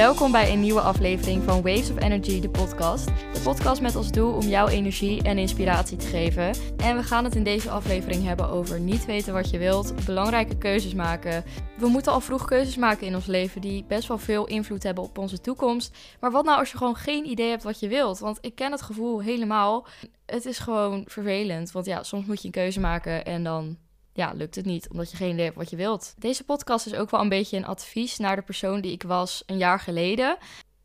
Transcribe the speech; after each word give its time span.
Welkom 0.00 0.32
bij 0.32 0.52
een 0.52 0.60
nieuwe 0.60 0.80
aflevering 0.80 1.42
van 1.42 1.62
Waves 1.62 1.90
of 1.90 2.02
Energy, 2.02 2.40
de 2.40 2.50
podcast. 2.50 3.06
De 3.06 3.40
podcast 3.44 3.80
met 3.80 3.94
als 3.94 4.10
doel 4.10 4.32
om 4.32 4.46
jouw 4.46 4.68
energie 4.68 5.22
en 5.22 5.38
inspiratie 5.38 5.96
te 5.96 6.06
geven. 6.06 6.54
En 6.76 6.96
we 6.96 7.02
gaan 7.02 7.24
het 7.24 7.34
in 7.34 7.44
deze 7.44 7.70
aflevering 7.70 8.24
hebben 8.24 8.48
over 8.48 8.80
niet 8.80 9.04
weten 9.04 9.32
wat 9.32 9.50
je 9.50 9.58
wilt, 9.58 10.04
belangrijke 10.04 10.58
keuzes 10.58 10.94
maken. 10.94 11.44
We 11.78 11.88
moeten 11.88 12.12
al 12.12 12.20
vroeg 12.20 12.44
keuzes 12.44 12.76
maken 12.76 13.06
in 13.06 13.14
ons 13.14 13.26
leven 13.26 13.60
die 13.60 13.84
best 13.84 14.08
wel 14.08 14.18
veel 14.18 14.46
invloed 14.46 14.82
hebben 14.82 15.04
op 15.04 15.18
onze 15.18 15.40
toekomst. 15.40 15.96
Maar 16.20 16.30
wat 16.30 16.44
nou 16.44 16.58
als 16.58 16.70
je 16.70 16.76
gewoon 16.76 16.96
geen 16.96 17.26
idee 17.26 17.48
hebt 17.48 17.62
wat 17.62 17.80
je 17.80 17.88
wilt? 17.88 18.18
Want 18.18 18.38
ik 18.40 18.54
ken 18.54 18.72
het 18.72 18.82
gevoel 18.82 19.22
helemaal. 19.22 19.86
Het 20.26 20.44
is 20.44 20.58
gewoon 20.58 21.04
vervelend, 21.06 21.72
want 21.72 21.86
ja, 21.86 22.02
soms 22.02 22.26
moet 22.26 22.40
je 22.40 22.46
een 22.46 22.52
keuze 22.52 22.80
maken 22.80 23.24
en 23.24 23.44
dan 23.44 23.76
ja, 24.12 24.32
lukt 24.32 24.54
het 24.54 24.64
niet, 24.64 24.88
omdat 24.88 25.10
je 25.10 25.16
geen 25.16 25.32
idee 25.32 25.44
hebt 25.44 25.56
wat 25.56 25.70
je 25.70 25.76
wilt. 25.76 26.14
Deze 26.18 26.44
podcast 26.44 26.86
is 26.86 26.94
ook 26.94 27.10
wel 27.10 27.20
een 27.20 27.28
beetje 27.28 27.56
een 27.56 27.66
advies 27.66 28.18
naar 28.18 28.36
de 28.36 28.42
persoon 28.42 28.80
die 28.80 28.92
ik 28.92 29.02
was 29.02 29.42
een 29.46 29.58
jaar 29.58 29.80
geleden 29.80 30.38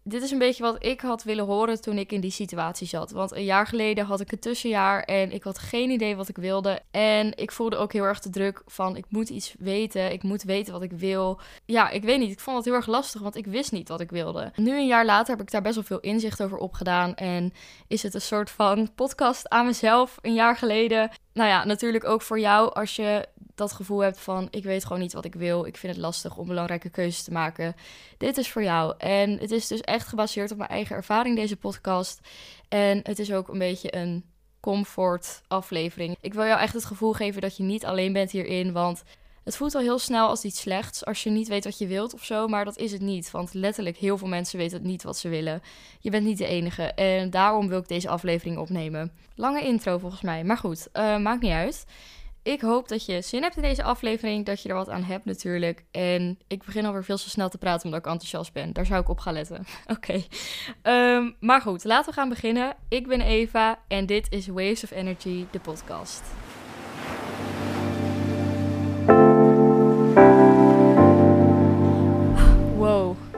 dit 0.08 0.24
is 0.24 0.32
een 0.32 0.38
beetje 0.38 0.64
wat 0.64 0.86
ik 0.86 1.02
had 1.02 1.24
willen 1.24 1.46
horen 1.46 1.82
toen 1.82 1.98
ik 1.98 2.12
in 2.12 2.22
die 2.22 2.32
situatie 2.32 2.88
zat. 2.88 3.12
Want 3.12 3.32
een 3.32 3.44
jaar 3.44 3.68
geleden 3.68 4.06
had 4.06 4.20
ik 4.20 4.32
een 4.32 4.40
tussenjaar 4.40 5.04
en 5.04 5.32
ik 5.32 5.44
had 5.44 5.58
geen 5.58 5.90
idee 5.90 6.16
wat 6.16 6.28
ik 6.28 6.38
wilde. 6.38 6.82
En 6.92 7.38
ik 7.38 7.52
voelde 7.52 7.76
ook 7.76 7.94
heel 7.94 8.04
erg 8.04 8.20
de 8.20 8.30
druk 8.30 8.62
van 8.66 8.96
ik 8.96 9.06
moet 9.10 9.30
iets 9.30 9.56
weten, 9.60 10.12
ik 10.12 10.24
moet 10.24 10.44
weten 10.44 10.74
wat 10.74 10.82
ik 10.82 10.92
wil. 10.92 11.40
Ja, 11.66 11.90
ik 11.90 12.04
weet 12.04 12.20
niet, 12.20 12.32
ik 12.32 12.40
vond 12.40 12.58
het 12.58 12.66
heel 12.66 12.74
erg 12.74 12.88
lastig, 12.88 13.22
want 13.22 13.36
ik 13.36 13.46
wist 13.46 13.72
niet 13.72 13.90
wat 13.90 14.00
ik 14.00 14.10
wilde. 14.10 14.52
Nu 14.56 14.78
een 14.78 14.88
jaar 14.88 15.06
later 15.06 15.36
heb 15.36 15.46
ik 15.46 15.52
daar 15.52 15.62
best 15.62 15.76
wel 15.76 15.84
veel 15.84 16.00
inzicht 16.00 16.44
over 16.44 16.58
opgedaan 16.58 17.16
en 17.16 17.54
is 17.88 18.04
het 18.04 18.14
een 18.14 18.22
soort 18.22 18.50
van 18.50 18.94
podcast 18.96 19.50
aan 19.50 19.66
mezelf 19.66 20.18
een 20.22 20.34
jaar 20.34 20.56
geleden. 20.56 21.10
Nou 21.36 21.50
ja, 21.50 21.66
natuurlijk 21.66 22.04
ook 22.04 22.22
voor 22.22 22.40
jou 22.40 22.74
als 22.74 22.96
je 22.96 23.28
dat 23.56 23.72
gevoel 23.72 24.00
hebt 24.00 24.20
van 24.20 24.48
ik 24.52 24.64
weet 24.64 24.84
gewoon 24.84 25.02
niet 25.02 25.14
wat 25.14 25.26
ik 25.26 25.36
wil, 25.36 25.66
ik 25.66 25.78
vind 25.78 25.94
het 25.94 26.02
lastig 26.02 26.38
om 26.38 26.48
belangrijke 26.48 26.90
keuzes 26.90 27.24
te 27.24 27.32
maken. 27.32 27.76
Dit 28.18 28.38
is 28.38 28.52
voor 28.52 28.64
jou. 28.64 28.94
En 28.98 29.38
het 29.40 29.52
is 29.52 29.68
dus 29.68 29.82
echt 29.82 30.08
gebaseerd 30.08 30.52
op 30.52 30.58
mijn 30.58 30.70
eigen 30.70 30.96
ervaring 30.96 31.36
deze 31.36 31.58
podcast. 31.58 32.20
En 32.70 33.00
het 33.04 33.20
is 33.20 33.34
ook 33.34 33.48
een 33.48 33.58
beetje 33.58 33.96
een 33.96 34.26
comfort 34.60 35.42
aflevering. 35.48 36.18
Ik 36.22 36.34
wil 36.34 36.46
jou 36.46 36.60
echt 36.60 36.74
het 36.74 36.86
gevoel 36.86 37.14
geven 37.14 37.42
dat 37.42 37.58
je 37.58 37.64
niet 37.64 37.86
alleen 37.86 38.14
bent 38.14 38.32
hierin, 38.32 38.72
want 38.72 39.04
het 39.46 39.56
voelt 39.56 39.76
al 39.76 39.82
heel 39.82 40.00
snel 40.00 40.28
als 40.28 40.44
iets 40.44 40.60
slechts 40.60 41.06
als 41.06 41.24
je 41.24 41.30
niet 41.30 41.48
weet 41.48 41.64
wat 41.64 41.78
je 41.78 41.88
wilt 41.88 42.14
of 42.14 42.24
zo, 42.24 42.48
maar 42.48 42.66
dat 42.66 42.78
is 42.78 42.92
het 42.92 43.02
niet. 43.02 43.32
Want 43.32 43.54
letterlijk 43.54 43.98
heel 43.98 44.18
veel 44.18 44.28
mensen 44.28 44.58
weten 44.58 44.82
niet 44.86 45.04
wat 45.04 45.18
ze 45.18 45.30
willen. 45.30 45.62
Je 46.00 46.10
bent 46.10 46.26
niet 46.26 46.38
de 46.38 46.48
enige 46.48 46.84
en 46.84 47.30
daarom 47.30 47.68
wil 47.68 47.80
ik 47.80 47.88
deze 47.88 48.10
aflevering 48.10 48.58
opnemen. 48.58 49.12
Lange 49.36 49.62
intro 49.62 49.98
volgens 49.98 50.22
mij, 50.22 50.44
maar 50.44 50.58
goed, 50.58 50.88
uh, 50.94 51.18
maakt 51.18 51.42
niet 51.42 51.52
uit. 51.52 51.86
Ik 52.44 52.62
hoop 52.62 52.88
dat 52.88 53.06
je 53.06 53.22
zin 53.22 53.42
hebt 53.42 53.56
in 53.56 53.62
deze 53.62 53.84
aflevering, 53.84 54.46
dat 54.46 54.62
je 54.62 54.70
er 54.70 54.76
wat 54.76 54.90
aan 54.90 55.04
hebt 55.04 55.26
natuurlijk. 55.26 55.84
En 55.92 56.40
ik 56.48 56.64
begin 56.64 56.86
alweer 56.86 57.04
veel 57.04 57.18
te 57.18 57.30
snel 57.30 57.50
te 57.50 57.58
praten 57.58 57.86
omdat 57.86 58.00
ik 58.00 58.12
enthousiast 58.12 58.54
ben. 58.54 58.74
Daar 58.74 58.86
zou 58.86 59.02
ik 59.02 59.10
op 59.10 59.20
gaan 59.20 59.34
letten. 59.34 59.66
Oké. 59.96 60.24
Ehm, 60.82 61.32
maar 61.40 61.62
goed, 61.62 61.84
laten 61.84 62.10
we 62.10 62.16
gaan 62.16 62.30
beginnen. 62.30 62.76
Ik 62.90 63.08
ben 63.08 63.22
Eva 63.22 63.80
en 63.88 64.06
dit 64.06 64.28
is 64.30 64.48
Waves 64.48 64.84
of 64.84 64.92
Energy, 64.92 65.46
de 65.52 65.60
podcast. 65.60 66.24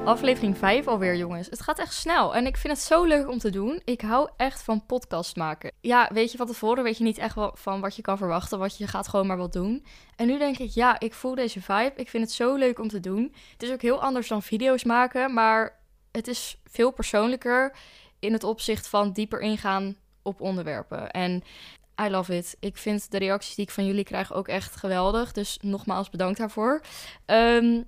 Aflevering 0.07 0.57
5 0.57 0.87
alweer, 0.87 1.15
jongens. 1.15 1.49
Het 1.49 1.61
gaat 1.61 1.79
echt 1.79 1.93
snel. 1.93 2.35
En 2.35 2.45
ik 2.45 2.57
vind 2.57 2.73
het 2.73 2.81
zo 2.81 3.03
leuk 3.03 3.29
om 3.29 3.37
te 3.37 3.49
doen. 3.49 3.81
Ik 3.83 4.01
hou 4.01 4.29
echt 4.37 4.63
van 4.63 4.85
podcast 4.85 5.35
maken. 5.35 5.71
Ja, 5.81 6.09
weet 6.13 6.31
je 6.31 6.37
van 6.37 6.47
tevoren 6.47 6.83
weet 6.83 6.97
je 6.97 7.03
niet 7.03 7.17
echt 7.17 7.35
van 7.53 7.81
wat 7.81 7.95
je 7.95 8.01
kan 8.01 8.17
verwachten. 8.17 8.59
Wat 8.59 8.77
je 8.77 8.87
gaat 8.87 9.07
gewoon 9.07 9.27
maar 9.27 9.37
wat 9.37 9.53
doen. 9.53 9.85
En 10.15 10.27
nu 10.27 10.37
denk 10.37 10.57
ik, 10.57 10.69
ja, 10.69 10.99
ik 10.99 11.13
voel 11.13 11.35
deze 11.35 11.61
vibe. 11.61 11.93
Ik 11.95 12.09
vind 12.09 12.23
het 12.23 12.31
zo 12.31 12.55
leuk 12.55 12.79
om 12.79 12.87
te 12.87 12.99
doen. 12.99 13.33
Het 13.51 13.63
is 13.63 13.71
ook 13.71 13.81
heel 13.81 14.01
anders 14.01 14.27
dan 14.27 14.41
video's 14.41 14.83
maken. 14.83 15.33
Maar 15.33 15.79
het 16.11 16.27
is 16.27 16.61
veel 16.65 16.91
persoonlijker 16.91 17.75
in 18.19 18.33
het 18.33 18.43
opzicht 18.43 18.87
van 18.87 19.11
dieper 19.11 19.39
ingaan 19.39 19.95
op 20.21 20.41
onderwerpen. 20.41 21.11
En 21.11 21.43
I 22.01 22.09
love 22.09 22.37
it. 22.37 22.57
Ik 22.59 22.77
vind 22.77 23.11
de 23.11 23.17
reacties 23.17 23.55
die 23.55 23.65
ik 23.65 23.71
van 23.71 23.85
jullie 23.85 24.03
krijg 24.03 24.33
ook 24.33 24.47
echt 24.47 24.75
geweldig. 24.75 25.31
Dus 25.31 25.57
nogmaals 25.61 26.09
bedankt 26.09 26.37
daarvoor. 26.37 26.81
Um, 27.25 27.85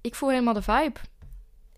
ik 0.00 0.14
voel 0.14 0.30
helemaal 0.30 0.54
de 0.54 0.62
vibe 0.62 1.00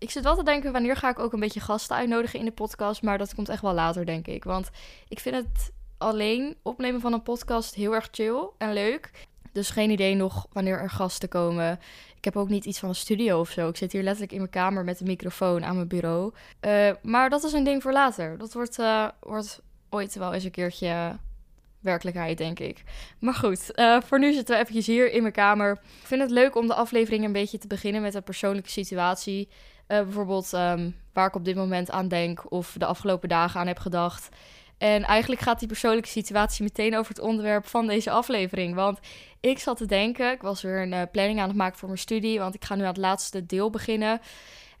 ik 0.03 0.11
zit 0.11 0.23
wel 0.23 0.35
te 0.35 0.43
denken, 0.43 0.71
wanneer 0.71 0.95
ga 0.95 1.09
ik 1.09 1.19
ook 1.19 1.33
een 1.33 1.39
beetje 1.39 1.59
gasten 1.59 1.95
uitnodigen 1.95 2.39
in 2.39 2.45
de 2.45 2.51
podcast? 2.51 3.01
Maar 3.01 3.17
dat 3.17 3.35
komt 3.35 3.49
echt 3.49 3.61
wel 3.61 3.73
later, 3.73 4.05
denk 4.05 4.27
ik. 4.27 4.43
Want 4.43 4.69
ik 5.07 5.19
vind 5.19 5.35
het 5.35 5.71
alleen 5.97 6.55
opnemen 6.61 7.01
van 7.01 7.13
een 7.13 7.23
podcast 7.23 7.75
heel 7.75 7.93
erg 7.93 8.07
chill 8.11 8.49
en 8.57 8.73
leuk. 8.73 9.11
Dus 9.51 9.69
geen 9.69 9.89
idee 9.89 10.15
nog 10.15 10.47
wanneer 10.51 10.79
er 10.79 10.89
gasten 10.89 11.29
komen. 11.29 11.79
Ik 12.15 12.23
heb 12.23 12.37
ook 12.37 12.49
niet 12.49 12.65
iets 12.65 12.79
van 12.79 12.89
een 12.89 12.95
studio 12.95 13.39
of 13.39 13.49
zo. 13.49 13.69
Ik 13.69 13.77
zit 13.77 13.91
hier 13.91 14.03
letterlijk 14.03 14.31
in 14.31 14.37
mijn 14.37 14.49
kamer 14.49 14.83
met 14.83 14.99
een 14.99 15.07
microfoon 15.07 15.65
aan 15.65 15.75
mijn 15.75 15.87
bureau. 15.87 16.33
Uh, 16.61 16.91
maar 17.01 17.29
dat 17.29 17.43
is 17.43 17.53
een 17.53 17.63
ding 17.63 17.81
voor 17.81 17.91
later. 17.91 18.37
Dat 18.37 18.53
wordt, 18.53 18.79
uh, 18.79 19.07
wordt 19.19 19.61
ooit 19.89 20.15
wel 20.15 20.33
eens 20.33 20.43
een 20.43 20.51
keertje 20.51 21.17
werkelijkheid, 21.79 22.37
denk 22.37 22.59
ik. 22.59 22.83
Maar 23.19 23.33
goed, 23.33 23.71
uh, 23.75 24.01
voor 24.01 24.19
nu 24.19 24.33
zitten 24.33 24.55
we 24.55 24.61
eventjes 24.61 24.87
hier 24.87 25.11
in 25.11 25.21
mijn 25.21 25.33
kamer. 25.33 25.71
Ik 25.71 26.07
vind 26.07 26.21
het 26.21 26.31
leuk 26.31 26.55
om 26.55 26.67
de 26.67 26.73
aflevering 26.73 27.25
een 27.25 27.31
beetje 27.31 27.57
te 27.57 27.67
beginnen 27.67 28.01
met 28.01 28.13
een 28.13 28.23
persoonlijke 28.23 28.69
situatie. 28.69 29.49
Uh, 29.87 30.01
bijvoorbeeld 30.01 30.53
um, 30.53 30.95
waar 31.13 31.27
ik 31.27 31.35
op 31.35 31.45
dit 31.45 31.55
moment 31.55 31.91
aan 31.91 32.07
denk 32.07 32.51
of 32.51 32.75
de 32.77 32.85
afgelopen 32.85 33.29
dagen 33.29 33.59
aan 33.59 33.67
heb 33.67 33.79
gedacht. 33.79 34.29
En 34.77 35.03
eigenlijk 35.03 35.41
gaat 35.41 35.59
die 35.59 35.67
persoonlijke 35.67 36.09
situatie 36.09 36.63
meteen 36.63 36.97
over 36.97 37.13
het 37.13 37.23
onderwerp 37.23 37.67
van 37.67 37.87
deze 37.87 38.11
aflevering. 38.11 38.75
Want 38.75 38.99
ik 39.39 39.59
zat 39.59 39.77
te 39.77 39.85
denken, 39.85 40.31
ik 40.31 40.41
was 40.41 40.61
weer 40.61 40.81
een 40.81 40.91
uh, 40.91 41.01
planning 41.11 41.39
aan 41.39 41.47
het 41.47 41.57
maken 41.57 41.77
voor 41.77 41.87
mijn 41.87 41.99
studie, 41.99 42.39
want 42.39 42.55
ik 42.55 42.65
ga 42.65 42.75
nu 42.75 42.81
aan 42.81 42.87
het 42.87 42.97
laatste 42.97 43.45
deel 43.45 43.69
beginnen. 43.69 44.21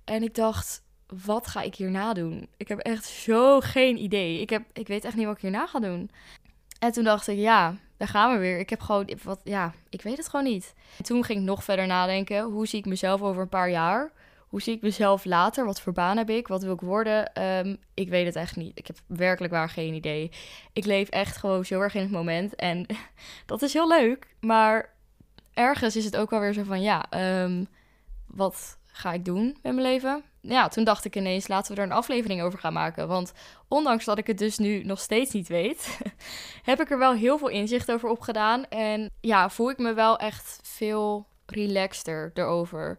En 0.03 0.23
ik 0.23 0.35
dacht, 0.35 0.83
wat 1.25 1.47
ga 1.47 1.61
ik 1.61 1.75
hierna 1.75 2.13
doen? 2.13 2.47
Ik 2.57 2.67
heb 2.67 2.79
echt 2.79 3.05
zo 3.05 3.59
geen 3.59 3.97
idee. 3.97 4.41
Ik, 4.41 4.49
heb, 4.49 4.63
ik 4.73 4.87
weet 4.87 5.05
echt 5.05 5.15
niet 5.15 5.25
wat 5.25 5.35
ik 5.35 5.41
hierna 5.41 5.67
ga 5.67 5.79
doen. 5.79 6.11
En 6.79 6.91
toen 6.91 7.03
dacht 7.03 7.27
ik, 7.27 7.37
ja, 7.37 7.75
daar 7.97 8.07
gaan 8.07 8.33
we 8.33 8.39
weer. 8.39 8.59
Ik 8.59 8.69
heb 8.69 8.81
gewoon, 8.81 9.09
wat, 9.23 9.41
ja, 9.43 9.73
ik 9.89 10.01
weet 10.01 10.17
het 10.17 10.29
gewoon 10.29 10.45
niet. 10.45 10.73
En 10.97 11.03
toen 11.03 11.23
ging 11.23 11.39
ik 11.39 11.45
nog 11.45 11.63
verder 11.63 11.87
nadenken, 11.87 12.43
hoe 12.43 12.67
zie 12.67 12.79
ik 12.79 12.85
mezelf 12.85 13.21
over 13.21 13.41
een 13.41 13.49
paar 13.49 13.69
jaar? 13.69 14.11
Hoe 14.53 14.61
zie 14.61 14.75
ik 14.75 14.81
mezelf 14.81 15.25
later? 15.25 15.65
Wat 15.65 15.81
voor 15.81 15.93
baan 15.93 16.17
heb 16.17 16.29
ik? 16.29 16.47
Wat 16.47 16.63
wil 16.63 16.73
ik 16.73 16.81
worden? 16.81 17.33
Ehm, 17.33 17.75
ik 17.93 18.09
weet 18.09 18.25
het 18.25 18.35
echt 18.35 18.55
niet. 18.55 18.71
Ik 18.77 18.87
heb 18.87 18.95
werkelijk 19.07 19.53
waar 19.53 19.69
geen 19.69 19.93
idee. 19.93 20.31
Ik 20.73 20.85
leef 20.85 21.09
echt 21.09 21.37
gewoon 21.37 21.65
zo 21.65 21.81
erg 21.81 21.95
in 21.95 22.01
het 22.01 22.11
moment. 22.11 22.55
En 22.55 22.85
dat 23.45 23.61
is 23.61 23.73
heel 23.73 23.87
leuk. 23.87 24.35
Maar 24.39 24.93
ergens 25.53 25.95
is 25.95 26.05
het 26.05 26.17
ook 26.17 26.33
alweer 26.33 26.53
zo 26.53 26.63
van, 26.63 26.81
ja, 26.81 27.05
um, 27.43 27.67
wat 28.27 28.77
ga 28.85 29.13
ik 29.13 29.25
doen 29.25 29.45
met 29.45 29.73
mijn 29.73 29.87
leven? 29.87 30.23
Ja, 30.41 30.67
toen 30.67 30.83
dacht 30.83 31.05
ik 31.05 31.15
ineens, 31.15 31.47
laten 31.47 31.75
we 31.75 31.81
er 31.81 31.87
een 31.87 31.95
aflevering 31.95 32.41
over 32.41 32.59
gaan 32.59 32.73
maken. 32.73 33.07
Want 33.07 33.33
ondanks 33.67 34.05
dat 34.05 34.17
ik 34.17 34.27
het 34.27 34.37
dus 34.37 34.57
nu 34.57 34.83
nog 34.83 34.99
steeds 34.99 35.31
niet 35.31 35.47
weet, 35.47 35.99
heb 36.63 36.81
ik 36.81 36.91
er 36.91 36.97
wel 36.97 37.13
heel 37.13 37.37
veel 37.37 37.49
inzicht 37.49 37.91
over 37.91 38.09
opgedaan. 38.09 38.65
En 38.65 39.09
ja, 39.21 39.49
voel 39.49 39.69
ik 39.69 39.77
me 39.77 39.93
wel 39.93 40.17
echt 40.17 40.59
veel 40.63 41.27
relaxter 41.45 42.31
erover. 42.33 42.97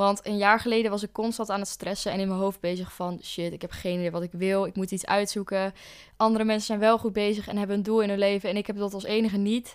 Want 0.00 0.26
een 0.26 0.36
jaar 0.36 0.60
geleden 0.60 0.90
was 0.90 1.02
ik 1.02 1.12
constant 1.12 1.50
aan 1.50 1.60
het 1.60 1.68
stressen 1.68 2.12
en 2.12 2.20
in 2.20 2.28
mijn 2.28 2.40
hoofd 2.40 2.60
bezig 2.60 2.92
van 2.92 3.20
shit, 3.22 3.52
ik 3.52 3.60
heb 3.60 3.70
geen 3.70 3.98
idee 3.98 4.10
wat 4.10 4.22
ik 4.22 4.32
wil, 4.32 4.64
ik 4.64 4.74
moet 4.76 4.90
iets 4.90 5.06
uitzoeken. 5.06 5.72
Andere 6.16 6.44
mensen 6.44 6.66
zijn 6.66 6.78
wel 6.78 6.98
goed 6.98 7.12
bezig 7.12 7.48
en 7.48 7.56
hebben 7.56 7.76
een 7.76 7.82
doel 7.82 8.00
in 8.00 8.08
hun 8.08 8.18
leven 8.18 8.50
en 8.50 8.56
ik 8.56 8.66
heb 8.66 8.76
dat 8.76 8.94
als 8.94 9.04
enige 9.04 9.36
niet. 9.36 9.74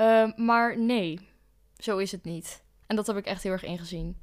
Uh, 0.00 0.30
maar 0.36 0.78
nee, 0.78 1.20
zo 1.78 1.98
is 1.98 2.12
het 2.12 2.24
niet. 2.24 2.62
En 2.86 2.96
dat 2.96 3.06
heb 3.06 3.16
ik 3.16 3.26
echt 3.26 3.42
heel 3.42 3.52
erg 3.52 3.64
ingezien. 3.64 4.16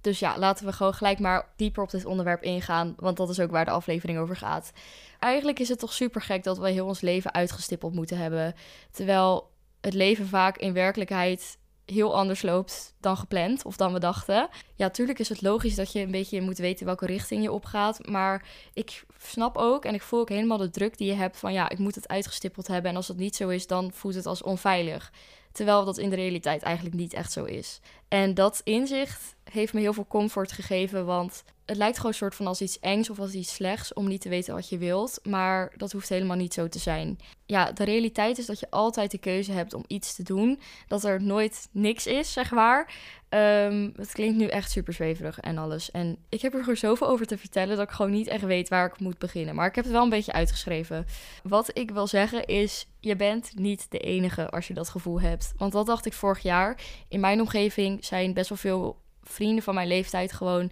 Dus 0.00 0.18
ja, 0.18 0.38
laten 0.38 0.66
we 0.66 0.72
gewoon 0.72 0.94
gelijk 0.94 1.18
maar 1.18 1.48
dieper 1.56 1.82
op 1.82 1.90
dit 1.90 2.04
onderwerp 2.04 2.42
ingaan, 2.42 2.94
want 2.96 3.16
dat 3.16 3.28
is 3.28 3.40
ook 3.40 3.50
waar 3.50 3.64
de 3.64 3.70
aflevering 3.70 4.18
over 4.18 4.36
gaat. 4.36 4.72
Eigenlijk 5.18 5.58
is 5.58 5.68
het 5.68 5.78
toch 5.78 5.92
super 5.92 6.20
gek 6.20 6.44
dat 6.44 6.58
we 6.58 6.70
heel 6.70 6.86
ons 6.86 7.00
leven 7.00 7.34
uitgestippeld 7.34 7.94
moeten 7.94 8.18
hebben, 8.18 8.54
terwijl 8.90 9.50
het 9.80 9.94
leven 9.94 10.26
vaak 10.26 10.56
in 10.56 10.72
werkelijkheid 10.72 11.60
heel 11.86 12.16
anders 12.16 12.42
loopt 12.42 12.94
dan 13.00 13.16
gepland 13.16 13.64
of 13.64 13.76
dan 13.76 13.92
we 13.92 13.98
dachten. 13.98 14.48
Ja, 14.74 14.90
tuurlijk 14.90 15.18
is 15.18 15.28
het 15.28 15.42
logisch 15.42 15.74
dat 15.74 15.92
je 15.92 16.00
een 16.00 16.10
beetje 16.10 16.40
moet 16.40 16.58
weten 16.58 16.86
welke 16.86 17.06
richting 17.06 17.42
je 17.42 17.52
opgaat. 17.52 18.06
Maar 18.06 18.46
ik 18.72 19.04
snap 19.18 19.56
ook 19.56 19.84
en 19.84 19.94
ik 19.94 20.02
voel 20.02 20.20
ook 20.20 20.28
helemaal 20.28 20.58
de 20.58 20.70
druk 20.70 20.98
die 20.98 21.06
je 21.06 21.14
hebt 21.14 21.38
van 21.38 21.52
ja, 21.52 21.68
ik 21.68 21.78
moet 21.78 21.94
het 21.94 22.08
uitgestippeld 22.08 22.66
hebben. 22.66 22.90
En 22.90 22.96
als 22.96 23.06
dat 23.06 23.16
niet 23.16 23.36
zo 23.36 23.48
is, 23.48 23.66
dan 23.66 23.92
voelt 23.92 24.14
het 24.14 24.26
als 24.26 24.42
onveilig. 24.42 25.12
Terwijl 25.52 25.84
dat 25.84 25.98
in 25.98 26.10
de 26.10 26.16
realiteit 26.16 26.62
eigenlijk 26.62 26.96
niet 26.96 27.12
echt 27.12 27.32
zo 27.32 27.44
is. 27.44 27.80
En 28.08 28.34
dat 28.34 28.60
inzicht 28.64 29.34
heeft 29.50 29.72
me 29.72 29.80
heel 29.80 29.92
veel 29.92 30.06
comfort 30.08 30.52
gegeven, 30.52 31.06
want 31.06 31.44
het 31.72 31.80
lijkt 31.80 31.96
gewoon 31.96 32.12
een 32.12 32.18
soort 32.18 32.34
van 32.34 32.46
als 32.46 32.60
iets 32.60 32.80
engs 32.80 33.10
of 33.10 33.18
als 33.18 33.32
iets 33.32 33.54
slechts 33.54 33.92
om 33.92 34.08
niet 34.08 34.20
te 34.20 34.28
weten 34.28 34.54
wat 34.54 34.68
je 34.68 34.78
wilt. 34.78 35.20
Maar 35.22 35.72
dat 35.76 35.92
hoeft 35.92 36.08
helemaal 36.08 36.36
niet 36.36 36.54
zo 36.54 36.68
te 36.68 36.78
zijn. 36.78 37.18
Ja, 37.46 37.72
de 37.72 37.84
realiteit 37.84 38.38
is 38.38 38.46
dat 38.46 38.60
je 38.60 38.70
altijd 38.70 39.10
de 39.10 39.18
keuze 39.18 39.52
hebt 39.52 39.74
om 39.74 39.84
iets 39.86 40.14
te 40.14 40.22
doen. 40.22 40.60
Dat 40.86 41.04
er 41.04 41.22
nooit 41.22 41.68
niks 41.70 42.06
is, 42.06 42.32
zeg 42.32 42.50
maar. 42.50 42.94
Um, 43.28 43.92
het 43.96 44.12
klinkt 44.12 44.36
nu 44.36 44.46
echt 44.46 44.70
super 44.70 44.92
zweverig 44.92 45.40
en 45.40 45.58
alles. 45.58 45.90
En 45.90 46.16
ik 46.28 46.42
heb 46.42 46.52
er 46.54 46.60
gewoon 46.60 46.76
zoveel 46.76 47.08
over 47.08 47.26
te 47.26 47.38
vertellen 47.38 47.76
dat 47.76 47.88
ik 47.88 47.94
gewoon 47.94 48.10
niet 48.10 48.26
echt 48.26 48.44
weet 48.44 48.68
waar 48.68 48.86
ik 48.86 49.00
moet 49.00 49.18
beginnen. 49.18 49.54
Maar 49.54 49.68
ik 49.68 49.74
heb 49.74 49.84
het 49.84 49.92
wel 49.92 50.02
een 50.02 50.08
beetje 50.08 50.32
uitgeschreven. 50.32 51.06
Wat 51.42 51.78
ik 51.78 51.90
wil 51.90 52.06
zeggen 52.06 52.46
is, 52.46 52.86
je 53.00 53.16
bent 53.16 53.52
niet 53.54 53.86
de 53.90 53.98
enige 53.98 54.50
als 54.50 54.66
je 54.66 54.74
dat 54.74 54.88
gevoel 54.88 55.20
hebt. 55.20 55.52
Want 55.56 55.72
dat 55.72 55.86
dacht 55.86 56.06
ik 56.06 56.12
vorig 56.12 56.42
jaar. 56.42 56.80
In 57.08 57.20
mijn 57.20 57.40
omgeving 57.40 58.04
zijn 58.04 58.34
best 58.34 58.48
wel 58.48 58.58
veel 58.58 59.00
vrienden 59.22 59.64
van 59.64 59.74
mijn 59.74 59.88
leeftijd 59.88 60.32
gewoon 60.32 60.70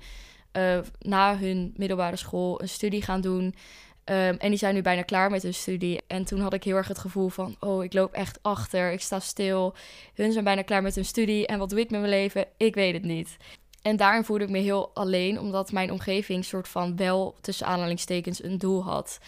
uh, 0.53 0.79
na 0.99 1.39
hun 1.39 1.73
middelbare 1.77 2.17
school 2.17 2.63
een 2.63 2.69
studie 2.69 3.03
gaan 3.03 3.21
doen. 3.21 3.55
Ehm, 4.05 4.35
en 4.39 4.49
die 4.49 4.59
zijn 4.59 4.75
nu 4.75 4.83
bijna 4.83 5.03
klaar 5.03 5.31
met 5.31 5.43
hun 5.43 5.55
studie. 5.55 6.01
En 6.07 6.25
toen 6.25 6.41
had 6.41 6.53
ik 6.53 6.65
heel 6.65 6.77
erg 6.77 6.89
het 6.89 6.99
gevoel 6.99 7.29
van: 7.29 7.57
oh, 7.61 7.85
ik 7.85 7.93
loop 7.93 8.13
echt 8.13 8.39
achter, 8.43 8.93
ik 8.93 9.01
sta 9.01 9.21
stil. 9.21 9.75
Hun 10.15 10.33
zijn 10.33 10.45
bijna 10.45 10.63
klaar 10.63 10.83
met 10.83 10.95
hun 10.95 11.05
studie. 11.05 11.47
En 11.47 11.59
wat 11.59 11.71
doe 11.71 11.81
ik 11.81 11.91
met 11.91 12.01
mijn 12.01 12.13
leven? 12.13 12.47
Ik 12.57 12.75
weet 12.75 12.93
het 12.93 13.05
niet. 13.05 13.37
En 13.83 13.97
daarin 13.97 14.25
voelde 14.25 14.45
ik 14.45 14.51
me 14.51 14.59
heel 14.59 14.91
alleen, 14.95 15.41
omdat 15.41 15.73
mijn 15.73 15.91
omgeving 15.93 16.45
soort 16.45 16.69
van 16.69 16.97
wel 16.97 17.37
tussen 17.41 17.67
aanhalingstekens 17.67 18.43
een 18.43 18.59
doel 18.59 18.85
had. 18.85 19.19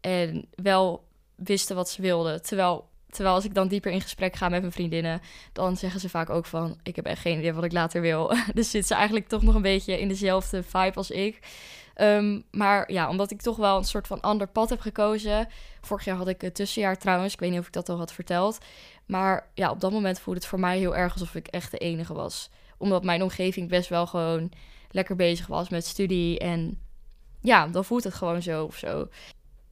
En 0.00 0.48
wel 0.54 1.04
wisten 1.34 1.76
wat 1.76 1.90
ze 1.90 2.02
wilden. 2.02 2.42
Terwijl, 2.42 2.88
terwijl 3.12 3.34
als 3.34 3.44
ik 3.44 3.54
dan 3.54 3.68
dieper 3.68 3.92
in 3.92 4.00
gesprek 4.00 4.36
ga 4.36 4.48
met 4.48 4.60
mijn 4.60 4.72
vriendinnen, 4.72 5.20
dan 5.52 5.76
zeggen 5.76 6.00
ze 6.00 6.08
vaak 6.08 6.30
ook 6.30 6.46
van: 6.46 6.78
Ik 6.82 6.96
heb 6.96 7.06
echt 7.06 7.20
geen 7.20 7.38
idee 7.38 7.52
wat 7.52 7.64
ik 7.64 7.72
later 7.72 8.00
wil. 8.00 8.28
dus 8.54 8.70
zitten 8.70 8.84
ze 8.84 8.94
eigenlijk 8.94 9.28
toch 9.28 9.42
nog 9.42 9.54
een 9.54 9.62
beetje 9.62 10.00
in 10.00 10.08
dezelfde 10.08 10.62
vibe 10.62 10.94
als 10.94 11.10
ik. 11.10 11.38
Ehm, 11.94 12.40
maar 12.50 12.92
ja, 12.92 13.08
omdat 13.08 13.30
ik 13.30 13.40
toch 13.40 13.56
wel 13.56 13.76
een 13.76 13.84
soort 13.84 14.06
van 14.06 14.20
ander 14.20 14.46
pad 14.46 14.70
heb 14.70 14.80
gekozen. 14.80 15.48
Vorig 15.80 16.04
jaar 16.04 16.16
had 16.16 16.28
ik 16.28 16.40
het 16.40 16.54
tussenjaar 16.54 16.98
trouwens. 16.98 17.32
Ik 17.32 17.40
weet 17.40 17.50
niet 17.50 17.58
of 17.58 17.66
ik 17.66 17.72
dat 17.72 17.88
al 17.88 17.98
had 17.98 18.12
verteld. 18.12 18.58
Maar 19.06 19.50
ja, 19.54 19.70
op 19.70 19.80
dat 19.80 19.92
moment 19.92 20.20
voelde 20.20 20.40
het 20.40 20.48
voor 20.48 20.60
mij 20.60 20.78
heel 20.78 20.96
erg 20.96 21.12
alsof 21.12 21.34
ik 21.34 21.46
echt 21.46 21.70
de 21.70 21.78
enige 21.78 22.14
was. 22.14 22.50
Omdat 22.76 23.04
mijn 23.04 23.22
omgeving 23.22 23.68
best 23.68 23.88
wel 23.88 24.06
gewoon 24.06 24.52
lekker 24.90 25.16
bezig 25.16 25.46
was 25.46 25.68
met 25.68 25.86
studie. 25.86 26.38
En 26.38 26.80
ja, 27.40 27.66
dan 27.66 27.84
voelt 27.84 28.04
het 28.04 28.14
gewoon 28.14 28.42
zo 28.42 28.64
of 28.64 28.76
zo. 28.76 29.08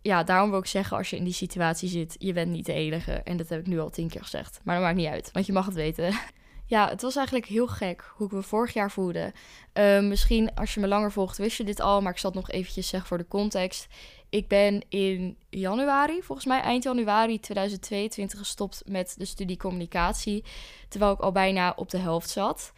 Ja, 0.02 0.22
daarom 0.22 0.50
wil 0.50 0.58
ik 0.58 0.66
zeggen, 0.66 0.96
als 0.96 1.10
je 1.10 1.16
in 1.16 1.24
die 1.24 1.32
situatie 1.32 1.88
zit, 1.88 2.16
je 2.18 2.32
bent 2.32 2.50
niet 2.50 2.66
de 2.66 2.72
enige. 2.72 3.12
En 3.12 3.36
dat 3.36 3.48
heb 3.48 3.60
ik 3.60 3.66
nu 3.66 3.80
al 3.80 3.90
tien 3.90 4.08
keer 4.08 4.22
gezegd. 4.22 4.60
Maar 4.64 4.74
dat 4.74 4.84
maakt 4.84 4.96
niet 4.96 5.06
uit, 5.06 5.30
want 5.32 5.46
je 5.46 5.52
mag 5.52 5.66
het 5.66 5.74
weten. 5.74 6.14
Ja, 6.66 6.88
het 6.88 7.02
was 7.02 7.16
eigenlijk 7.16 7.46
heel 7.46 7.66
gek 7.66 8.12
hoe 8.16 8.26
ik 8.26 8.32
me 8.32 8.42
vorig 8.42 8.72
jaar 8.72 8.90
voelde. 8.90 9.32
Uh, 9.74 10.00
misschien 10.00 10.54
als 10.54 10.74
je 10.74 10.80
me 10.80 10.88
langer 10.88 11.12
volgt, 11.12 11.38
wist 11.38 11.56
je 11.56 11.64
dit 11.64 11.80
al, 11.80 12.00
maar 12.00 12.12
ik 12.12 12.18
zal 12.18 12.30
het 12.30 12.40
nog 12.40 12.50
eventjes 12.50 12.88
zeggen 12.88 13.08
voor 13.08 13.18
de 13.18 13.28
context. 13.28 13.86
Ik 14.28 14.48
ben 14.48 14.84
in 14.88 15.36
januari, 15.48 16.22
volgens 16.22 16.46
mij 16.46 16.60
eind 16.60 16.82
januari 16.82 17.40
2022, 17.40 18.38
gestopt 18.38 18.82
met 18.86 19.14
de 19.18 19.24
studie 19.24 19.56
communicatie. 19.56 20.44
Terwijl 20.88 21.12
ik 21.12 21.20
al 21.20 21.32
bijna 21.32 21.72
op 21.76 21.90
de 21.90 21.98
helft 21.98 22.30
zat. 22.30 22.72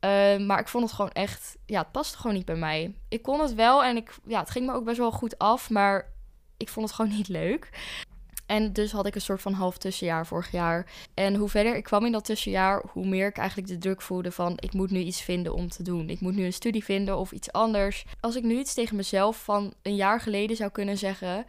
Uh, 0.00 0.46
maar 0.46 0.60
ik 0.60 0.68
vond 0.68 0.84
het 0.84 0.92
gewoon 0.92 1.10
echt, 1.10 1.56
ja, 1.66 1.80
het 1.80 1.92
paste 1.92 2.16
gewoon 2.16 2.36
niet 2.36 2.44
bij 2.44 2.56
mij. 2.56 2.94
Ik 3.08 3.22
kon 3.22 3.40
het 3.40 3.54
wel 3.54 3.84
en 3.84 3.96
ik, 3.96 4.14
ja, 4.26 4.40
het 4.40 4.50
ging 4.50 4.66
me 4.66 4.72
ook 4.72 4.84
best 4.84 4.98
wel 4.98 5.12
goed 5.12 5.38
af, 5.38 5.70
maar 5.70 6.12
ik 6.62 6.68
vond 6.68 6.86
het 6.86 6.94
gewoon 6.94 7.16
niet 7.16 7.28
leuk. 7.28 7.68
En 8.46 8.72
dus 8.72 8.92
had 8.92 9.06
ik 9.06 9.14
een 9.14 9.20
soort 9.20 9.40
van 9.40 9.52
half 9.52 9.78
tussenjaar 9.78 10.26
vorig 10.26 10.50
jaar. 10.50 10.86
En 11.14 11.34
hoe 11.34 11.48
verder 11.48 11.76
ik 11.76 11.84
kwam 11.84 12.06
in 12.06 12.12
dat 12.12 12.24
tussenjaar, 12.24 12.84
hoe 12.92 13.06
meer 13.06 13.26
ik 13.26 13.36
eigenlijk 13.36 13.68
de 13.68 13.78
druk 13.78 14.02
voelde 14.02 14.32
van 14.32 14.52
ik 14.56 14.72
moet 14.72 14.90
nu 14.90 14.98
iets 14.98 15.22
vinden 15.22 15.54
om 15.54 15.68
te 15.68 15.82
doen. 15.82 16.08
Ik 16.08 16.20
moet 16.20 16.34
nu 16.34 16.44
een 16.44 16.52
studie 16.52 16.84
vinden 16.84 17.18
of 17.18 17.32
iets 17.32 17.52
anders. 17.52 18.04
Als 18.20 18.36
ik 18.36 18.42
nu 18.42 18.58
iets 18.58 18.74
tegen 18.74 18.96
mezelf 18.96 19.44
van 19.44 19.74
een 19.82 19.96
jaar 19.96 20.20
geleden 20.20 20.56
zou 20.56 20.70
kunnen 20.70 20.98
zeggen, 20.98 21.46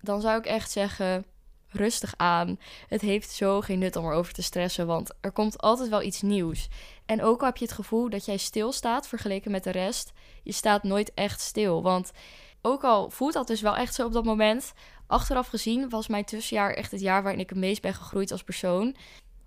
dan 0.00 0.20
zou 0.20 0.38
ik 0.38 0.46
echt 0.46 0.70
zeggen: 0.70 1.24
rustig 1.68 2.14
aan. 2.16 2.58
Het 2.88 3.00
heeft 3.00 3.30
zo 3.30 3.60
geen 3.60 3.78
nut 3.78 3.96
om 3.96 4.04
erover 4.04 4.32
te 4.32 4.42
stressen, 4.42 4.86
want 4.86 5.10
er 5.20 5.32
komt 5.32 5.58
altijd 5.58 5.88
wel 5.88 6.02
iets 6.02 6.22
nieuws. 6.22 6.68
En 7.06 7.22
ook 7.22 7.40
al 7.40 7.46
heb 7.46 7.56
je 7.56 7.64
het 7.64 7.74
gevoel 7.74 8.10
dat 8.10 8.24
jij 8.24 8.36
stilstaat 8.36 9.08
vergeleken 9.08 9.50
met 9.50 9.64
de 9.64 9.70
rest, 9.70 10.12
je 10.42 10.52
staat 10.52 10.82
nooit 10.82 11.14
echt 11.14 11.40
stil. 11.40 11.82
Want 11.82 12.12
ook 12.62 12.84
al 12.84 13.10
voelt 13.10 13.32
dat 13.32 13.46
dus 13.46 13.60
wel 13.60 13.76
echt 13.76 13.94
zo 13.94 14.06
op 14.06 14.12
dat 14.12 14.24
moment, 14.24 14.72
achteraf 15.06 15.48
gezien 15.48 15.88
was 15.88 16.08
mijn 16.08 16.24
tussenjaar 16.24 16.74
echt 16.74 16.90
het 16.90 17.00
jaar 17.00 17.22
waarin 17.22 17.40
ik 17.40 17.48
het 17.48 17.58
meest 17.58 17.82
ben 17.82 17.94
gegroeid 17.94 18.30
als 18.30 18.42
persoon. 18.42 18.96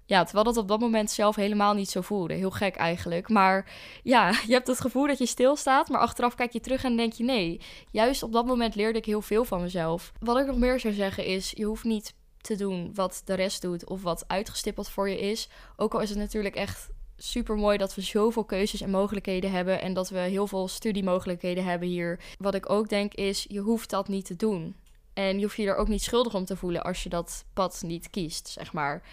Ja, 0.06 0.24
terwijl 0.24 0.46
dat 0.46 0.58
op 0.58 0.68
dat 0.68 0.80
moment 0.80 1.12
zelf 1.12 1.36
helemaal 1.36 1.74
niet 1.74 1.90
zo 1.90 2.02
voelde. 2.02 2.34
Heel 2.34 2.52
gek 2.52 2.76
eigenlijk. 2.76 3.30
Maar 3.30 3.72
ja, 4.04 4.30
je 4.48 4.54
hebt 4.54 4.68
het 4.68 4.82
gevoel 4.82 5.08
dat 5.08 5.18
je 5.18 5.26
stilstaat, 5.26 5.90
maar 5.90 6.02
achteraf 6.02 6.36
kijk 6.36 6.52
je 6.52 6.60
terug 6.60 6.84
en 6.84 6.98
denk 6.98 7.14
je 7.14 7.24
nee. 7.24 7.62
Juist 7.92 8.24
op 8.24 8.32
dat 8.32 8.46
moment 8.46 8.76
leerde 8.76 8.98
ik 8.98 9.06
heel 9.06 9.22
veel 9.22 9.46
van 9.46 9.62
mezelf. 9.62 10.12
Wat 10.20 10.38
ik 10.38 10.46
nog 10.46 10.58
meer 10.58 10.80
zou 10.80 10.94
zeggen 10.94 11.26
is, 11.26 11.52
je 11.56 11.66
hoeft 11.66 11.84
niet 11.84 12.14
te 12.42 12.56
doen 12.56 12.92
wat 12.94 13.22
de 13.26 13.34
rest 13.34 13.62
doet 13.62 13.86
of 13.90 14.02
wat 14.02 14.24
uitgestippeld 14.28 14.90
voor 14.90 15.10
je 15.10 15.20
is. 15.20 15.50
Ook 15.76 15.94
al 15.94 16.02
is 16.02 16.10
het 16.10 16.18
natuurlijk 16.18 16.56
echt 16.56 16.90
super 17.18 17.56
mooi 17.56 17.78
dat 17.78 17.96
we 17.96 18.02
zoveel 18.02 18.44
keuzes 18.44 18.82
en 18.82 18.90
mogelijkheden 18.90 19.52
hebben 19.52 19.82
en 19.82 19.94
dat 19.94 20.10
we 20.10 20.18
heel 20.18 20.48
veel 20.48 20.68
studiemogelijkheden 20.68 21.64
hebben 21.64 21.88
hier. 21.88 22.20
Wat 22.38 22.56
ik 22.56 22.70
ook 22.70 22.90
denk 22.90 23.14
is, 23.14 23.46
je 23.50 23.60
hoeft 23.60 23.90
dat 23.90 24.08
niet 24.08 24.26
te 24.26 24.36
doen. 24.36 24.76
En 25.14 25.36
je 25.36 25.44
hoeft 25.44 25.56
je 25.56 25.68
er 25.68 25.76
ook 25.76 25.88
niet 25.88 26.04
schuldig 26.04 26.34
om 26.34 26.46
te 26.46 26.56
voelen 26.56 26.84
als 26.84 27.04
je 27.04 27.10
dat 27.10 27.46
pad 27.54 27.82
niet 27.86 28.10
kiest, 28.10 28.48
zeg 28.48 28.74
maar. 28.74 29.04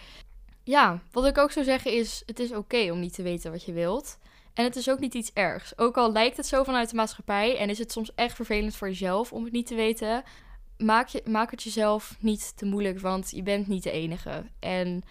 Ja, 0.64 1.02
wat 1.10 1.26
ik 1.26 1.38
ook 1.38 1.52
zou 1.52 1.64
zeggen 1.64 1.92
is: 1.92 2.22
het 2.26 2.38
is 2.38 2.52
oké 2.52 2.90
om 2.90 3.00
niet 3.00 3.14
te 3.14 3.22
weten 3.22 3.50
wat 3.50 3.64
je 3.64 3.72
wilt. 3.72 4.18
En 4.54 4.64
het 4.64 4.76
is 4.76 4.90
ook 4.90 4.98
niet 4.98 5.14
iets 5.14 5.32
ergs. 5.32 5.78
Ook 5.78 5.96
al 5.96 6.12
lijkt 6.12 6.36
het 6.36 6.46
zo 6.46 6.62
vanuit 6.62 6.90
de 6.90 6.96
maatschappij 6.96 7.58
en 7.58 7.70
is 7.70 7.78
het 7.78 7.92
soms 7.92 8.14
echt 8.14 8.34
vervelend 8.34 8.76
voor 8.76 8.88
jezelf 8.88 9.32
om 9.32 9.44
het 9.44 9.52
niet 9.52 9.66
te 9.66 9.74
weten, 9.74 10.22
maak, 10.76 11.08
je, 11.08 11.22
maak 11.26 11.50
het 11.50 11.62
jezelf 11.62 12.16
niet 12.20 12.56
te 12.56 12.66
moeilijk, 12.66 13.00
want 13.00 13.30
je 13.30 13.42
bent 13.42 13.66
niet 13.66 13.82
de 13.82 13.90
enige. 13.90 14.44
En 14.58 15.02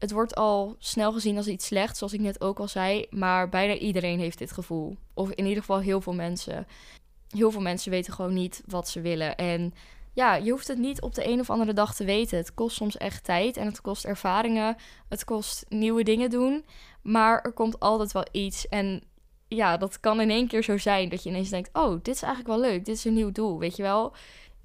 het 0.00 0.10
wordt 0.10 0.34
al 0.34 0.76
snel 0.78 1.12
gezien 1.12 1.36
als 1.36 1.46
iets 1.46 1.66
slechts, 1.66 1.98
zoals 1.98 2.12
ik 2.12 2.20
net 2.20 2.40
ook 2.40 2.58
al 2.58 2.68
zei. 2.68 3.06
Maar 3.10 3.48
bijna 3.48 3.74
iedereen 3.74 4.18
heeft 4.18 4.38
dit 4.38 4.52
gevoel. 4.52 4.96
Of 5.14 5.30
in 5.30 5.44
ieder 5.44 5.60
geval 5.60 5.80
heel 5.80 6.00
veel 6.00 6.14
mensen. 6.14 6.66
Heel 7.28 7.50
veel 7.50 7.60
mensen 7.60 7.90
weten 7.90 8.12
gewoon 8.12 8.34
niet 8.34 8.62
wat 8.66 8.88
ze 8.88 9.00
willen. 9.00 9.36
En 9.36 9.74
ja, 10.12 10.34
je 10.34 10.50
hoeft 10.50 10.68
het 10.68 10.78
niet 10.78 11.00
op 11.00 11.14
de 11.14 11.28
een 11.28 11.40
of 11.40 11.50
andere 11.50 11.72
dag 11.72 11.94
te 11.94 12.04
weten. 12.04 12.38
Het 12.38 12.54
kost 12.54 12.76
soms 12.76 12.96
echt 12.96 13.24
tijd 13.24 13.56
en 13.56 13.66
het 13.66 13.80
kost 13.80 14.04
ervaringen. 14.04 14.76
Het 15.08 15.24
kost 15.24 15.64
nieuwe 15.68 16.02
dingen 16.02 16.30
doen. 16.30 16.64
Maar 17.02 17.40
er 17.42 17.52
komt 17.52 17.80
altijd 17.80 18.12
wel 18.12 18.26
iets. 18.32 18.68
En 18.68 19.02
ja, 19.48 19.76
dat 19.76 20.00
kan 20.00 20.20
in 20.20 20.30
één 20.30 20.48
keer 20.48 20.62
zo 20.62 20.78
zijn 20.78 21.08
dat 21.08 21.22
je 21.22 21.28
ineens 21.28 21.50
denkt: 21.50 21.70
Oh, 21.72 21.90
dit 22.02 22.14
is 22.14 22.22
eigenlijk 22.22 22.54
wel 22.54 22.70
leuk. 22.70 22.84
Dit 22.84 22.96
is 22.96 23.04
een 23.04 23.14
nieuw 23.14 23.32
doel. 23.32 23.58
Weet 23.58 23.76
je 23.76 23.82
wel? 23.82 24.14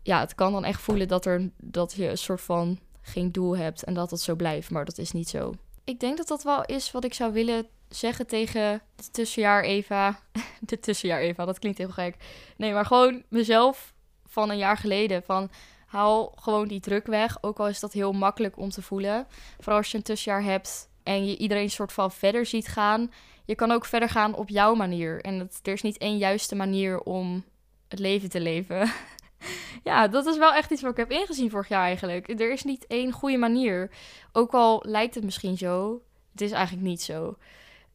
Ja, 0.04 0.20
het 0.20 0.36
kan 0.36 0.52
dan 0.52 0.64
echt 0.64 0.82
voelen 0.82 1.08
dat, 1.08 1.26
er, 1.26 1.50
dat 1.58 1.94
je 1.94 2.10
een 2.10 2.18
soort 2.18 2.42
van 2.42 2.80
geen 3.06 3.32
doel 3.32 3.58
hebt 3.58 3.84
en 3.84 3.94
dat 3.94 4.12
het 4.12 4.22
zo 4.22 4.36
blijft. 4.36 4.70
Maar 4.70 4.86
dat 4.86 4.98
is 4.98 5.12
niet 5.12 5.30
zo. 5.30 5.54
Ik 5.84 6.00
denk 6.00 6.18
dat 6.18 6.28
dat 6.28 6.44
wel 6.44 6.66
is 6.66 6.92
wat 6.92 7.04
ik 7.04 7.14
zou 7.14 7.34
willen 7.34 7.68
zeggen 7.90 8.28
tegen 8.28 8.82
de 8.96 9.12
tussenjaar 9.12 9.64
Eva. 9.64 10.20
De 10.60 10.80
tussenjaar 10.80 11.20
Eva, 11.20 11.46
dat 11.46 11.60
klinkt 11.60 11.78
heel 11.78 11.90
gek. 11.90 12.16
Nee, 12.58 12.74
maar 12.74 12.86
gewoon 12.86 13.24
mezelf 13.30 13.94
van 14.26 14.50
een 14.50 14.58
jaar 14.58 14.78
geleden. 14.78 15.24
Van 15.24 15.50
haal 15.86 16.34
gewoon 16.36 16.68
die 16.68 16.80
druk 16.80 17.06
weg. 17.06 17.38
Ook 17.42 17.60
al 17.60 17.68
is 17.68 17.80
dat 17.80 17.94
heel 17.94 18.12
makkelijk 18.12 18.58
om 18.58 18.70
te 18.70 18.82
voelen. 18.82 19.28
Vooral 19.58 19.78
als 19.78 19.92
je 19.92 19.98
een 19.98 20.04
tussenjaar 20.04 20.44
hebt 20.44 20.90
en 21.04 21.28
je 21.28 21.38
iedereen 21.38 21.70
soort 21.70 21.94
van 21.94 22.12
verder 22.12 22.46
ziet 22.46 22.68
gaan. 22.68 23.12
Je 23.46 23.56
kan 23.56 23.72
ook 23.72 23.86
verder 23.86 24.10
gaan 24.10 24.36
op 24.36 24.50
jouw 24.50 24.76
manier. 24.76 25.22
En 25.22 25.50
er 25.64 25.74
is 25.74 25.82
niet 25.82 25.98
één 25.98 26.18
juiste 26.18 26.56
manier 26.56 27.00
om 27.00 27.44
het 27.88 28.00
leven 28.00 28.30
te 28.30 28.40
leven. 28.40 28.92
ja, 29.84 30.08
dat 30.08 30.26
is 30.26 30.38
wel 30.38 30.54
echt 30.54 30.72
iets 30.72 30.82
wat 30.82 30.92
ik 30.92 30.98
heb 30.98 31.12
ingezien 31.12 31.50
vorig 31.50 31.68
jaar 31.68 31.84
eigenlijk. 31.84 32.30
Er 32.30 32.52
is 32.52 32.64
niet 32.64 32.88
één 32.88 33.12
goede 33.12 33.38
manier. 33.38 33.90
Ook 34.32 34.54
al 34.54 34.84
lijkt 34.88 35.16
het 35.16 35.24
misschien 35.24 35.58
zo, 35.58 36.02
het 36.32 36.42
is 36.42 36.52
eigenlijk 36.52 36.88
niet 36.88 37.02
zo. 37.02 37.38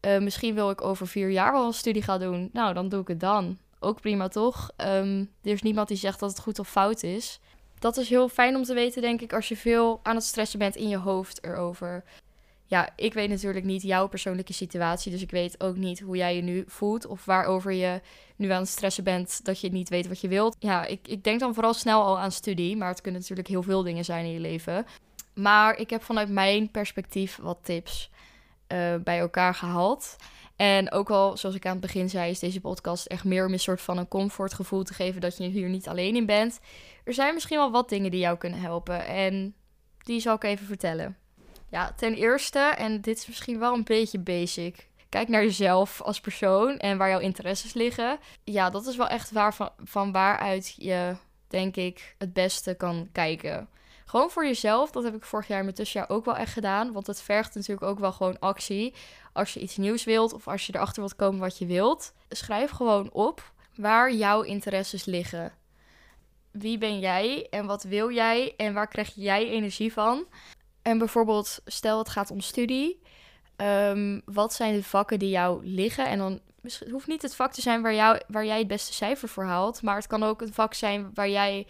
Uh, 0.06 0.18
misschien 0.18 0.54
wil 0.54 0.70
ik 0.70 0.84
over 0.84 1.06
vier 1.06 1.30
jaar 1.30 1.52
wel 1.52 1.66
een 1.66 1.72
studie 1.72 2.02
gaan 2.02 2.20
doen. 2.20 2.50
Nou, 2.52 2.74
dan 2.74 2.88
doe 2.88 3.00
ik 3.00 3.08
het 3.08 3.20
dan. 3.20 3.58
Ook 3.78 4.00
prima 4.00 4.28
toch? 4.28 4.70
Um, 4.76 5.30
er 5.42 5.50
is 5.52 5.62
niemand 5.62 5.88
die 5.88 5.96
zegt 5.96 6.20
dat 6.20 6.30
het 6.30 6.40
goed 6.40 6.58
of 6.58 6.68
fout 6.68 7.02
is. 7.02 7.40
Dat 7.78 7.96
is 7.96 8.08
heel 8.08 8.28
fijn 8.28 8.56
om 8.56 8.62
te 8.62 8.74
weten, 8.74 9.02
denk 9.02 9.20
ik, 9.20 9.32
als 9.32 9.48
je 9.48 9.56
veel 9.56 10.00
aan 10.02 10.14
het 10.14 10.24
stressen 10.24 10.58
bent 10.58 10.76
in 10.76 10.88
je 10.88 10.96
hoofd 10.96 11.44
erover. 11.44 12.04
Ja, 12.70 12.88
ik 12.96 13.12
weet 13.12 13.28
natuurlijk 13.28 13.64
niet 13.64 13.82
jouw 13.82 14.08
persoonlijke 14.08 14.52
situatie, 14.52 15.12
dus 15.12 15.22
ik 15.22 15.30
weet 15.30 15.62
ook 15.62 15.76
niet 15.76 16.00
hoe 16.00 16.16
jij 16.16 16.36
je 16.36 16.42
nu 16.42 16.64
voelt 16.66 17.06
of 17.06 17.24
waarover 17.24 17.72
je 17.72 18.00
nu 18.36 18.50
aan 18.50 18.60
het 18.60 18.68
stressen 18.68 19.04
bent 19.04 19.44
dat 19.44 19.60
je 19.60 19.70
niet 19.70 19.88
weet 19.88 20.08
wat 20.08 20.20
je 20.20 20.28
wilt. 20.28 20.56
Ja, 20.58 20.84
ik, 20.86 21.08
ik 21.08 21.24
denk 21.24 21.40
dan 21.40 21.54
vooral 21.54 21.74
snel 21.74 22.02
al 22.02 22.18
aan 22.18 22.32
studie, 22.32 22.76
maar 22.76 22.88
het 22.88 23.00
kunnen 23.00 23.20
natuurlijk 23.20 23.48
heel 23.48 23.62
veel 23.62 23.82
dingen 23.82 24.04
zijn 24.04 24.24
in 24.24 24.32
je 24.32 24.40
leven. 24.40 24.86
Maar 25.34 25.78
ik 25.78 25.90
heb 25.90 26.02
vanuit 26.02 26.28
mijn 26.28 26.70
perspectief 26.70 27.38
wat 27.42 27.58
tips 27.62 28.10
uh, 28.68 28.94
bij 29.04 29.18
elkaar 29.18 29.54
gehaald. 29.54 30.16
En 30.56 30.92
ook 30.92 31.10
al, 31.10 31.36
zoals 31.36 31.56
ik 31.56 31.66
aan 31.66 31.72
het 31.72 31.80
begin 31.80 32.08
zei, 32.08 32.30
is 32.30 32.38
deze 32.38 32.60
podcast 32.60 33.06
echt 33.06 33.24
meer 33.24 33.46
om 33.46 33.52
een 33.52 33.60
soort 33.60 33.80
van 33.80 33.98
een 33.98 34.08
comfortgevoel 34.08 34.82
te 34.82 34.94
geven 34.94 35.20
dat 35.20 35.36
je 35.36 35.44
hier 35.44 35.68
niet 35.68 35.88
alleen 35.88 36.16
in 36.16 36.26
bent. 36.26 36.60
Er 37.04 37.14
zijn 37.14 37.34
misschien 37.34 37.58
wel 37.58 37.70
wat 37.70 37.88
dingen 37.88 38.10
die 38.10 38.20
jou 38.20 38.36
kunnen 38.38 38.60
helpen 38.60 39.06
en 39.06 39.54
die 39.98 40.20
zal 40.20 40.34
ik 40.34 40.44
even 40.44 40.66
vertellen. 40.66 41.16
Ja, 41.70 41.92
ten 41.96 42.14
eerste, 42.14 42.58
en 42.58 43.00
dit 43.00 43.16
is 43.16 43.26
misschien 43.26 43.58
wel 43.58 43.74
een 43.74 43.84
beetje 43.84 44.18
basic. 44.18 44.88
Kijk 45.08 45.28
naar 45.28 45.42
jezelf 45.42 46.00
als 46.00 46.20
persoon 46.20 46.78
en 46.78 46.98
waar 46.98 47.08
jouw 47.08 47.18
interesses 47.18 47.72
liggen. 47.72 48.18
Ja, 48.44 48.70
dat 48.70 48.86
is 48.86 48.96
wel 48.96 49.08
echt 49.08 49.30
waar 49.30 49.54
van, 49.54 49.70
van 49.84 50.12
waaruit 50.12 50.74
je, 50.76 51.16
denk 51.48 51.76
ik, 51.76 52.14
het 52.18 52.32
beste 52.32 52.74
kan 52.74 53.08
kijken. 53.12 53.68
Gewoon 54.04 54.30
voor 54.30 54.44
jezelf, 54.44 54.90
dat 54.90 55.04
heb 55.04 55.14
ik 55.14 55.24
vorig 55.24 55.46
jaar 55.46 55.62
mijn 55.62 55.74
tussenjaar 55.74 56.08
ook 56.08 56.24
wel 56.24 56.36
echt 56.36 56.52
gedaan. 56.52 56.92
Want 56.92 57.06
het 57.06 57.22
vergt 57.22 57.54
natuurlijk 57.54 57.86
ook 57.86 57.98
wel 57.98 58.12
gewoon 58.12 58.38
actie. 58.38 58.94
Als 59.32 59.54
je 59.54 59.60
iets 59.60 59.76
nieuws 59.76 60.04
wilt 60.04 60.32
of 60.32 60.48
als 60.48 60.66
je 60.66 60.74
erachter 60.74 61.00
wilt 61.02 61.16
komen 61.16 61.40
wat 61.40 61.58
je 61.58 61.66
wilt. 61.66 62.12
Schrijf 62.28 62.70
gewoon 62.70 63.12
op 63.12 63.52
waar 63.76 64.12
jouw 64.12 64.42
interesses 64.42 65.04
liggen. 65.04 65.52
Wie 66.50 66.78
ben 66.78 66.98
jij 66.98 67.46
en 67.50 67.66
wat 67.66 67.82
wil 67.82 68.10
jij 68.10 68.54
en 68.56 68.74
waar 68.74 68.88
krijg 68.88 69.12
jij 69.14 69.48
energie 69.48 69.92
van? 69.92 70.26
En 70.90 70.98
bijvoorbeeld, 70.98 71.60
stel 71.66 71.98
het 71.98 72.08
gaat 72.08 72.30
om 72.30 72.40
studie. 72.40 73.00
Um, 73.56 74.22
wat 74.24 74.52
zijn 74.52 74.74
de 74.74 74.82
vakken 74.82 75.18
die 75.18 75.28
jou 75.28 75.66
liggen? 75.66 76.06
En 76.06 76.18
dan 76.18 76.40
het 76.62 76.84
hoeft 76.90 77.06
niet 77.06 77.22
het 77.22 77.34
vak 77.34 77.52
te 77.52 77.60
zijn 77.60 77.82
waar, 77.82 78.22
waar 78.28 78.44
jij 78.44 78.58
het 78.58 78.66
beste 78.66 78.92
cijfer 78.92 79.28
voor 79.28 79.44
haalt. 79.44 79.82
Maar 79.82 79.96
het 79.96 80.06
kan 80.06 80.22
ook 80.22 80.40
een 80.40 80.52
vak 80.52 80.74
zijn 80.74 81.10
waar 81.14 81.28
jij 81.28 81.66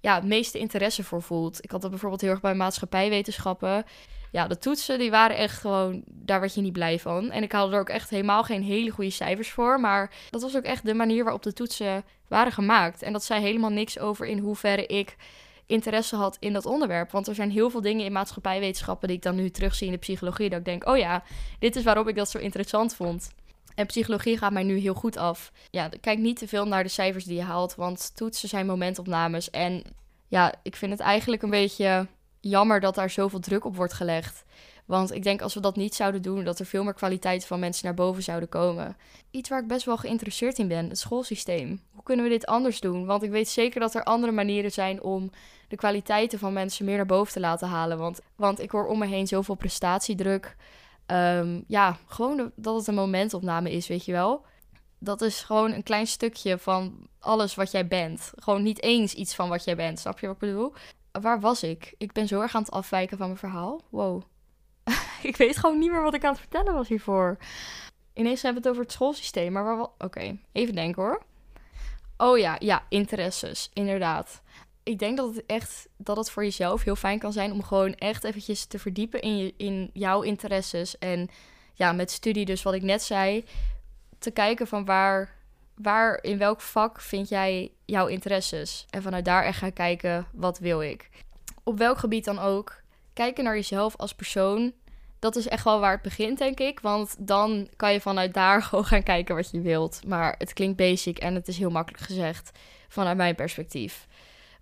ja, 0.00 0.14
het 0.14 0.24
meeste 0.24 0.58
interesse 0.58 1.04
voor 1.04 1.22
voelt. 1.22 1.64
Ik 1.64 1.70
had 1.70 1.80
dat 1.80 1.90
bijvoorbeeld 1.90 2.20
heel 2.20 2.30
erg 2.30 2.40
bij 2.40 2.54
maatschappijwetenschappen. 2.54 3.84
Ja, 4.32 4.46
de 4.46 4.58
toetsen 4.58 4.98
die 4.98 5.10
waren 5.10 5.36
echt 5.36 5.58
gewoon, 5.58 6.02
daar 6.06 6.40
werd 6.40 6.54
je 6.54 6.60
niet 6.60 6.72
blij 6.72 6.98
van. 6.98 7.30
En 7.30 7.42
ik 7.42 7.52
haalde 7.52 7.74
er 7.74 7.80
ook 7.80 7.88
echt 7.88 8.10
helemaal 8.10 8.42
geen 8.42 8.62
hele 8.62 8.90
goede 8.90 9.10
cijfers 9.10 9.50
voor. 9.50 9.80
Maar 9.80 10.10
dat 10.30 10.42
was 10.42 10.56
ook 10.56 10.64
echt 10.64 10.86
de 10.86 10.94
manier 10.94 11.24
waarop 11.24 11.42
de 11.42 11.52
toetsen 11.52 12.04
waren 12.28 12.52
gemaakt. 12.52 13.02
En 13.02 13.12
dat 13.12 13.24
zei 13.24 13.40
helemaal 13.40 13.70
niks 13.70 13.98
over 13.98 14.26
in 14.26 14.38
hoeverre 14.38 14.86
ik 14.86 15.16
interesse 15.68 16.16
had 16.16 16.36
in 16.40 16.52
dat 16.52 16.66
onderwerp. 16.66 17.10
Want 17.10 17.26
er 17.26 17.34
zijn 17.34 17.50
heel 17.50 17.70
veel 17.70 17.80
dingen 17.80 18.04
in 18.04 18.12
maatschappijwetenschappen 18.12 19.08
die 19.08 19.16
ik 19.16 19.22
dan 19.22 19.34
nu 19.34 19.50
terugzie 19.50 19.86
in 19.86 19.92
de 19.92 19.98
psychologie. 19.98 20.48
Dat 20.48 20.58
ik 20.58 20.64
denk, 20.64 20.86
oh 20.86 20.96
ja, 20.96 21.22
dit 21.58 21.76
is 21.76 21.84
waarom 21.84 22.08
ik 22.08 22.16
dat 22.16 22.30
zo 22.30 22.38
interessant 22.38 22.94
vond. 22.94 23.30
En 23.74 23.86
psychologie 23.86 24.38
gaat 24.38 24.52
mij 24.52 24.62
nu 24.62 24.78
heel 24.78 24.94
goed 24.94 25.16
af. 25.16 25.52
Ja, 25.70 25.90
kijk 26.00 26.18
niet 26.18 26.38
te 26.38 26.48
veel 26.48 26.66
naar 26.66 26.82
de 26.82 26.88
cijfers 26.88 27.24
die 27.24 27.36
je 27.36 27.42
haalt, 27.42 27.74
want 27.74 28.16
toetsen 28.16 28.48
zijn 28.48 28.66
momentopnames. 28.66 29.50
En 29.50 29.82
ja, 30.28 30.54
ik 30.62 30.76
vind 30.76 30.92
het 30.92 31.00
eigenlijk 31.00 31.42
een 31.42 31.50
beetje 31.50 32.06
jammer 32.40 32.80
dat 32.80 32.94
daar 32.94 33.10
zoveel 33.10 33.40
druk 33.40 33.64
op 33.64 33.76
wordt 33.76 33.92
gelegd. 33.92 34.44
Want 34.86 35.14
ik 35.14 35.22
denk 35.22 35.42
als 35.42 35.54
we 35.54 35.60
dat 35.60 35.76
niet 35.76 35.94
zouden 35.94 36.22
doen, 36.22 36.44
dat 36.44 36.58
er 36.58 36.66
veel 36.66 36.84
meer 36.84 36.94
kwaliteit 36.94 37.46
van 37.46 37.58
mensen 37.58 37.84
naar 37.84 37.94
boven 37.94 38.22
zouden 38.22 38.48
komen. 38.48 38.96
Iets 39.30 39.48
waar 39.48 39.60
ik 39.60 39.66
best 39.68 39.84
wel 39.84 39.96
geïnteresseerd 39.96 40.58
in 40.58 40.68
ben, 40.68 40.88
het 40.88 40.98
schoolsysteem. 40.98 41.82
Hoe 41.92 42.02
kunnen 42.02 42.24
we 42.24 42.30
dit 42.30 42.46
anders 42.46 42.80
doen? 42.80 43.06
Want 43.06 43.22
ik 43.22 43.30
weet 43.30 43.48
zeker 43.48 43.80
dat 43.80 43.94
er 43.94 44.04
andere 44.04 44.32
manieren 44.32 44.72
zijn 44.72 45.02
om 45.02 45.30
de 45.68 45.76
kwaliteiten 45.76 46.38
van 46.38 46.52
mensen 46.52 46.84
meer 46.84 46.96
naar 46.96 47.06
boven 47.06 47.32
te 47.32 47.40
laten 47.40 47.68
halen. 47.68 47.98
Want, 47.98 48.20
want 48.36 48.60
ik 48.60 48.70
hoor 48.70 48.86
om 48.86 48.98
me 48.98 49.06
heen 49.06 49.26
zoveel 49.26 49.54
prestatiedruk. 49.54 50.56
Um, 51.06 51.64
ja, 51.66 51.96
gewoon 52.06 52.52
dat 52.56 52.76
het 52.76 52.86
een 52.86 52.94
momentopname 52.94 53.72
is, 53.72 53.88
weet 53.88 54.04
je 54.04 54.12
wel. 54.12 54.44
Dat 54.98 55.20
is 55.20 55.42
gewoon 55.42 55.72
een 55.72 55.82
klein 55.82 56.06
stukje 56.06 56.58
van 56.58 57.08
alles 57.18 57.54
wat 57.54 57.70
jij 57.70 57.86
bent. 57.86 58.32
Gewoon 58.36 58.62
niet 58.62 58.82
eens 58.82 59.14
iets 59.14 59.34
van 59.34 59.48
wat 59.48 59.64
jij 59.64 59.76
bent. 59.76 59.98
Snap 59.98 60.18
je 60.18 60.26
wat 60.26 60.34
ik 60.34 60.40
bedoel? 60.40 60.72
Waar 61.20 61.40
was 61.40 61.62
ik? 61.62 61.94
Ik 61.98 62.12
ben 62.12 62.28
zo 62.28 62.40
erg 62.40 62.54
aan 62.54 62.62
het 62.62 62.70
afwijken 62.70 63.16
van 63.16 63.26
mijn 63.26 63.38
verhaal. 63.38 63.80
Wow. 63.88 64.22
ik 65.22 65.36
weet 65.36 65.56
gewoon 65.56 65.78
niet 65.78 65.90
meer 65.90 66.02
wat 66.02 66.14
ik 66.14 66.24
aan 66.24 66.30
het 66.32 66.40
vertellen 66.40 66.74
was 66.74 66.88
hiervoor. 66.88 67.36
Ineens 68.14 68.42
hebben 68.42 68.62
we 68.62 68.68
het 68.68 68.76
over 68.76 68.88
het 68.88 68.96
schoolsysteem. 68.96 69.52
Maar 69.52 69.64
waar. 69.64 69.86
Oké, 69.98 70.38
even 70.52 70.74
denken 70.74 71.02
hoor. 71.02 71.22
Oh 72.16 72.38
ja, 72.38 72.56
ja, 72.58 72.82
interesses. 72.88 73.70
Inderdaad 73.72 74.42
ik 74.88 74.98
denk 74.98 75.16
dat 75.16 75.34
het 75.34 75.46
echt 75.46 75.88
dat 75.96 76.16
het 76.16 76.30
voor 76.30 76.44
jezelf 76.44 76.84
heel 76.84 76.96
fijn 76.96 77.18
kan 77.18 77.32
zijn 77.32 77.52
om 77.52 77.62
gewoon 77.62 77.94
echt 77.94 78.24
eventjes 78.24 78.64
te 78.64 78.78
verdiepen 78.78 79.20
in, 79.20 79.36
je, 79.36 79.54
in 79.56 79.90
jouw 79.92 80.22
interesses. 80.22 80.98
En 80.98 81.28
ja, 81.74 81.92
met 81.92 82.10
studie, 82.10 82.44
dus 82.44 82.62
wat 82.62 82.74
ik 82.74 82.82
net 82.82 83.02
zei, 83.02 83.44
te 84.18 84.30
kijken 84.30 84.66
van 84.66 84.84
waar, 84.84 85.36
waar 85.82 86.18
in 86.22 86.38
welk 86.38 86.60
vak 86.60 87.00
vind 87.00 87.28
jij 87.28 87.72
jouw 87.84 88.06
interesses. 88.06 88.86
En 88.90 89.02
vanuit 89.02 89.24
daar 89.24 89.44
echt 89.44 89.58
gaan 89.58 89.72
kijken, 89.72 90.26
wat 90.32 90.58
wil 90.58 90.82
ik. 90.82 91.10
Op 91.62 91.78
welk 91.78 91.98
gebied 91.98 92.24
dan 92.24 92.38
ook. 92.38 92.82
Kijken 93.12 93.44
naar 93.44 93.54
jezelf 93.54 93.96
als 93.96 94.14
persoon. 94.14 94.72
Dat 95.18 95.36
is 95.36 95.48
echt 95.48 95.64
wel 95.64 95.80
waar 95.80 95.92
het 95.92 96.02
begint, 96.02 96.38
denk 96.38 96.60
ik. 96.60 96.80
Want 96.80 97.16
dan 97.18 97.68
kan 97.76 97.92
je 97.92 98.00
vanuit 98.00 98.34
daar 98.34 98.62
gewoon 98.68 98.84
gaan 98.84 99.02
kijken 99.02 99.34
wat 99.34 99.50
je 99.50 99.60
wilt. 99.60 100.00
Maar 100.06 100.34
het 100.38 100.52
klinkt 100.52 100.76
basic 100.76 101.18
en 101.18 101.34
het 101.34 101.48
is 101.48 101.58
heel 101.58 101.70
makkelijk 101.70 102.02
gezegd 102.02 102.58
vanuit 102.88 103.16
mijn 103.16 103.34
perspectief. 103.34 104.06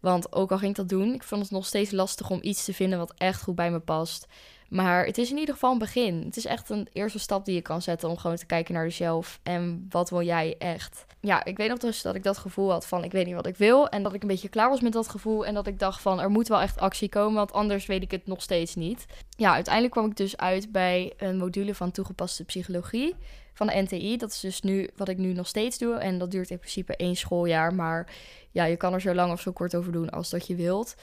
Want 0.00 0.32
ook 0.32 0.50
al 0.50 0.58
ging 0.58 0.70
ik 0.70 0.76
dat 0.76 0.88
doen, 0.88 1.14
ik 1.14 1.22
vond 1.22 1.42
het 1.42 1.50
nog 1.50 1.66
steeds 1.66 1.90
lastig 1.90 2.30
om 2.30 2.38
iets 2.42 2.64
te 2.64 2.74
vinden 2.74 2.98
wat 2.98 3.14
echt 3.16 3.42
goed 3.42 3.54
bij 3.54 3.70
me 3.70 3.78
past. 3.78 4.26
Maar 4.68 5.06
het 5.06 5.18
is 5.18 5.30
in 5.30 5.38
ieder 5.38 5.54
geval 5.54 5.72
een 5.72 5.78
begin. 5.78 6.22
Het 6.24 6.36
is 6.36 6.44
echt 6.44 6.70
een 6.70 6.88
eerste 6.92 7.18
stap 7.18 7.44
die 7.44 7.54
je 7.54 7.60
kan 7.60 7.82
zetten 7.82 8.08
om 8.08 8.16
gewoon 8.16 8.36
te 8.36 8.46
kijken 8.46 8.74
naar 8.74 8.82
jezelf. 8.82 9.40
En 9.42 9.86
wat 9.90 10.10
wil 10.10 10.22
jij 10.22 10.54
echt? 10.58 11.06
Ja, 11.20 11.44
ik 11.44 11.56
weet 11.56 11.68
nog 11.68 11.78
dus 11.78 12.02
dat 12.02 12.14
ik 12.14 12.22
dat 12.22 12.38
gevoel 12.38 12.70
had 12.70 12.86
van 12.86 13.04
ik 13.04 13.12
weet 13.12 13.26
niet 13.26 13.34
wat 13.34 13.46
ik 13.46 13.56
wil. 13.56 13.88
En 13.88 14.02
dat 14.02 14.14
ik 14.14 14.22
een 14.22 14.28
beetje 14.28 14.48
klaar 14.48 14.68
was 14.68 14.80
met 14.80 14.92
dat 14.92 15.08
gevoel. 15.08 15.46
En 15.46 15.54
dat 15.54 15.66
ik 15.66 15.78
dacht 15.78 16.00
van 16.00 16.20
er 16.20 16.30
moet 16.30 16.48
wel 16.48 16.60
echt 16.60 16.78
actie 16.78 17.08
komen, 17.08 17.34
want 17.34 17.52
anders 17.52 17.86
weet 17.86 18.02
ik 18.02 18.10
het 18.10 18.26
nog 18.26 18.42
steeds 18.42 18.74
niet. 18.74 19.06
Ja, 19.36 19.52
uiteindelijk 19.52 19.94
kwam 19.94 20.06
ik 20.06 20.16
dus 20.16 20.36
uit 20.36 20.72
bij 20.72 21.12
een 21.16 21.36
module 21.36 21.74
van 21.74 21.90
toegepaste 21.90 22.44
psychologie 22.44 23.14
van 23.56 23.66
de 23.66 23.82
NTI. 23.82 24.16
Dat 24.16 24.30
is 24.30 24.40
dus 24.40 24.60
nu 24.60 24.90
wat 24.96 25.08
ik 25.08 25.18
nu 25.18 25.32
nog 25.32 25.46
steeds 25.46 25.78
doe. 25.78 25.94
En 25.94 26.18
dat 26.18 26.30
duurt 26.30 26.50
in 26.50 26.58
principe 26.58 26.96
één 26.96 27.16
schooljaar. 27.16 27.74
Maar 27.74 28.12
ja, 28.50 28.64
je 28.64 28.76
kan 28.76 28.92
er 28.92 29.00
zo 29.00 29.14
lang 29.14 29.32
of 29.32 29.40
zo 29.40 29.52
kort 29.52 29.74
over 29.74 29.92
doen 29.92 30.10
als 30.10 30.30
dat 30.30 30.46
je 30.46 30.54
wilt. 30.54 30.94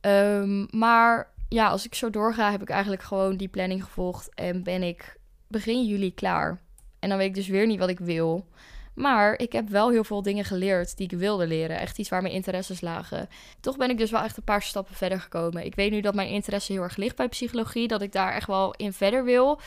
Ehm, 0.00 0.78
maar 0.78 1.30
ja, 1.50 1.68
als 1.68 1.86
ik 1.86 1.94
zo 1.94 2.10
doorga, 2.10 2.50
heb 2.50 2.62
ik 2.62 2.70
eigenlijk 2.70 3.02
gewoon 3.02 3.36
die 3.36 3.48
planning 3.48 3.84
gevolgd. 3.84 4.34
En 4.34 4.62
ben 4.62 4.82
ik 4.82 5.16
begin 5.48 5.84
juli 5.86 6.14
klaar. 6.14 6.60
En 6.98 7.08
dan 7.08 7.18
weet 7.18 7.28
ik 7.28 7.34
dus 7.34 7.48
weer 7.48 7.66
niet 7.66 7.78
wat 7.78 7.88
ik 7.88 7.98
wil. 7.98 8.48
Maar 8.94 9.38
ik 9.38 9.52
heb 9.52 9.68
wel 9.68 9.90
heel 9.90 10.04
veel 10.04 10.22
dingen 10.22 10.44
geleerd 10.44 10.96
die 10.96 11.10
ik 11.10 11.18
wilde 11.18 11.46
leren. 11.46 11.78
Echt 11.78 11.98
iets 11.98 12.08
waar 12.08 12.22
mijn 12.22 12.34
interesses 12.34 12.80
lagen. 12.80 13.28
Toch 13.60 13.76
ben 13.76 13.90
ik 13.90 13.98
dus 13.98 14.10
wel 14.10 14.22
echt 14.22 14.36
een 14.36 14.44
paar 14.44 14.62
stappen 14.62 14.94
verder 14.94 15.20
gekomen. 15.20 15.64
Ik 15.64 15.74
weet 15.74 15.90
nu 15.90 16.00
dat 16.00 16.14
mijn 16.14 16.28
interesse 16.28 16.72
heel 16.72 16.82
erg 16.82 16.96
ligt 16.96 17.16
bij 17.16 17.28
psychologie. 17.28 17.88
Dat 17.88 18.02
ik 18.02 18.12
daar 18.12 18.32
echt 18.34 18.46
wel 18.46 18.74
in 18.76 18.92
verder 18.92 19.24
wil. 19.24 19.60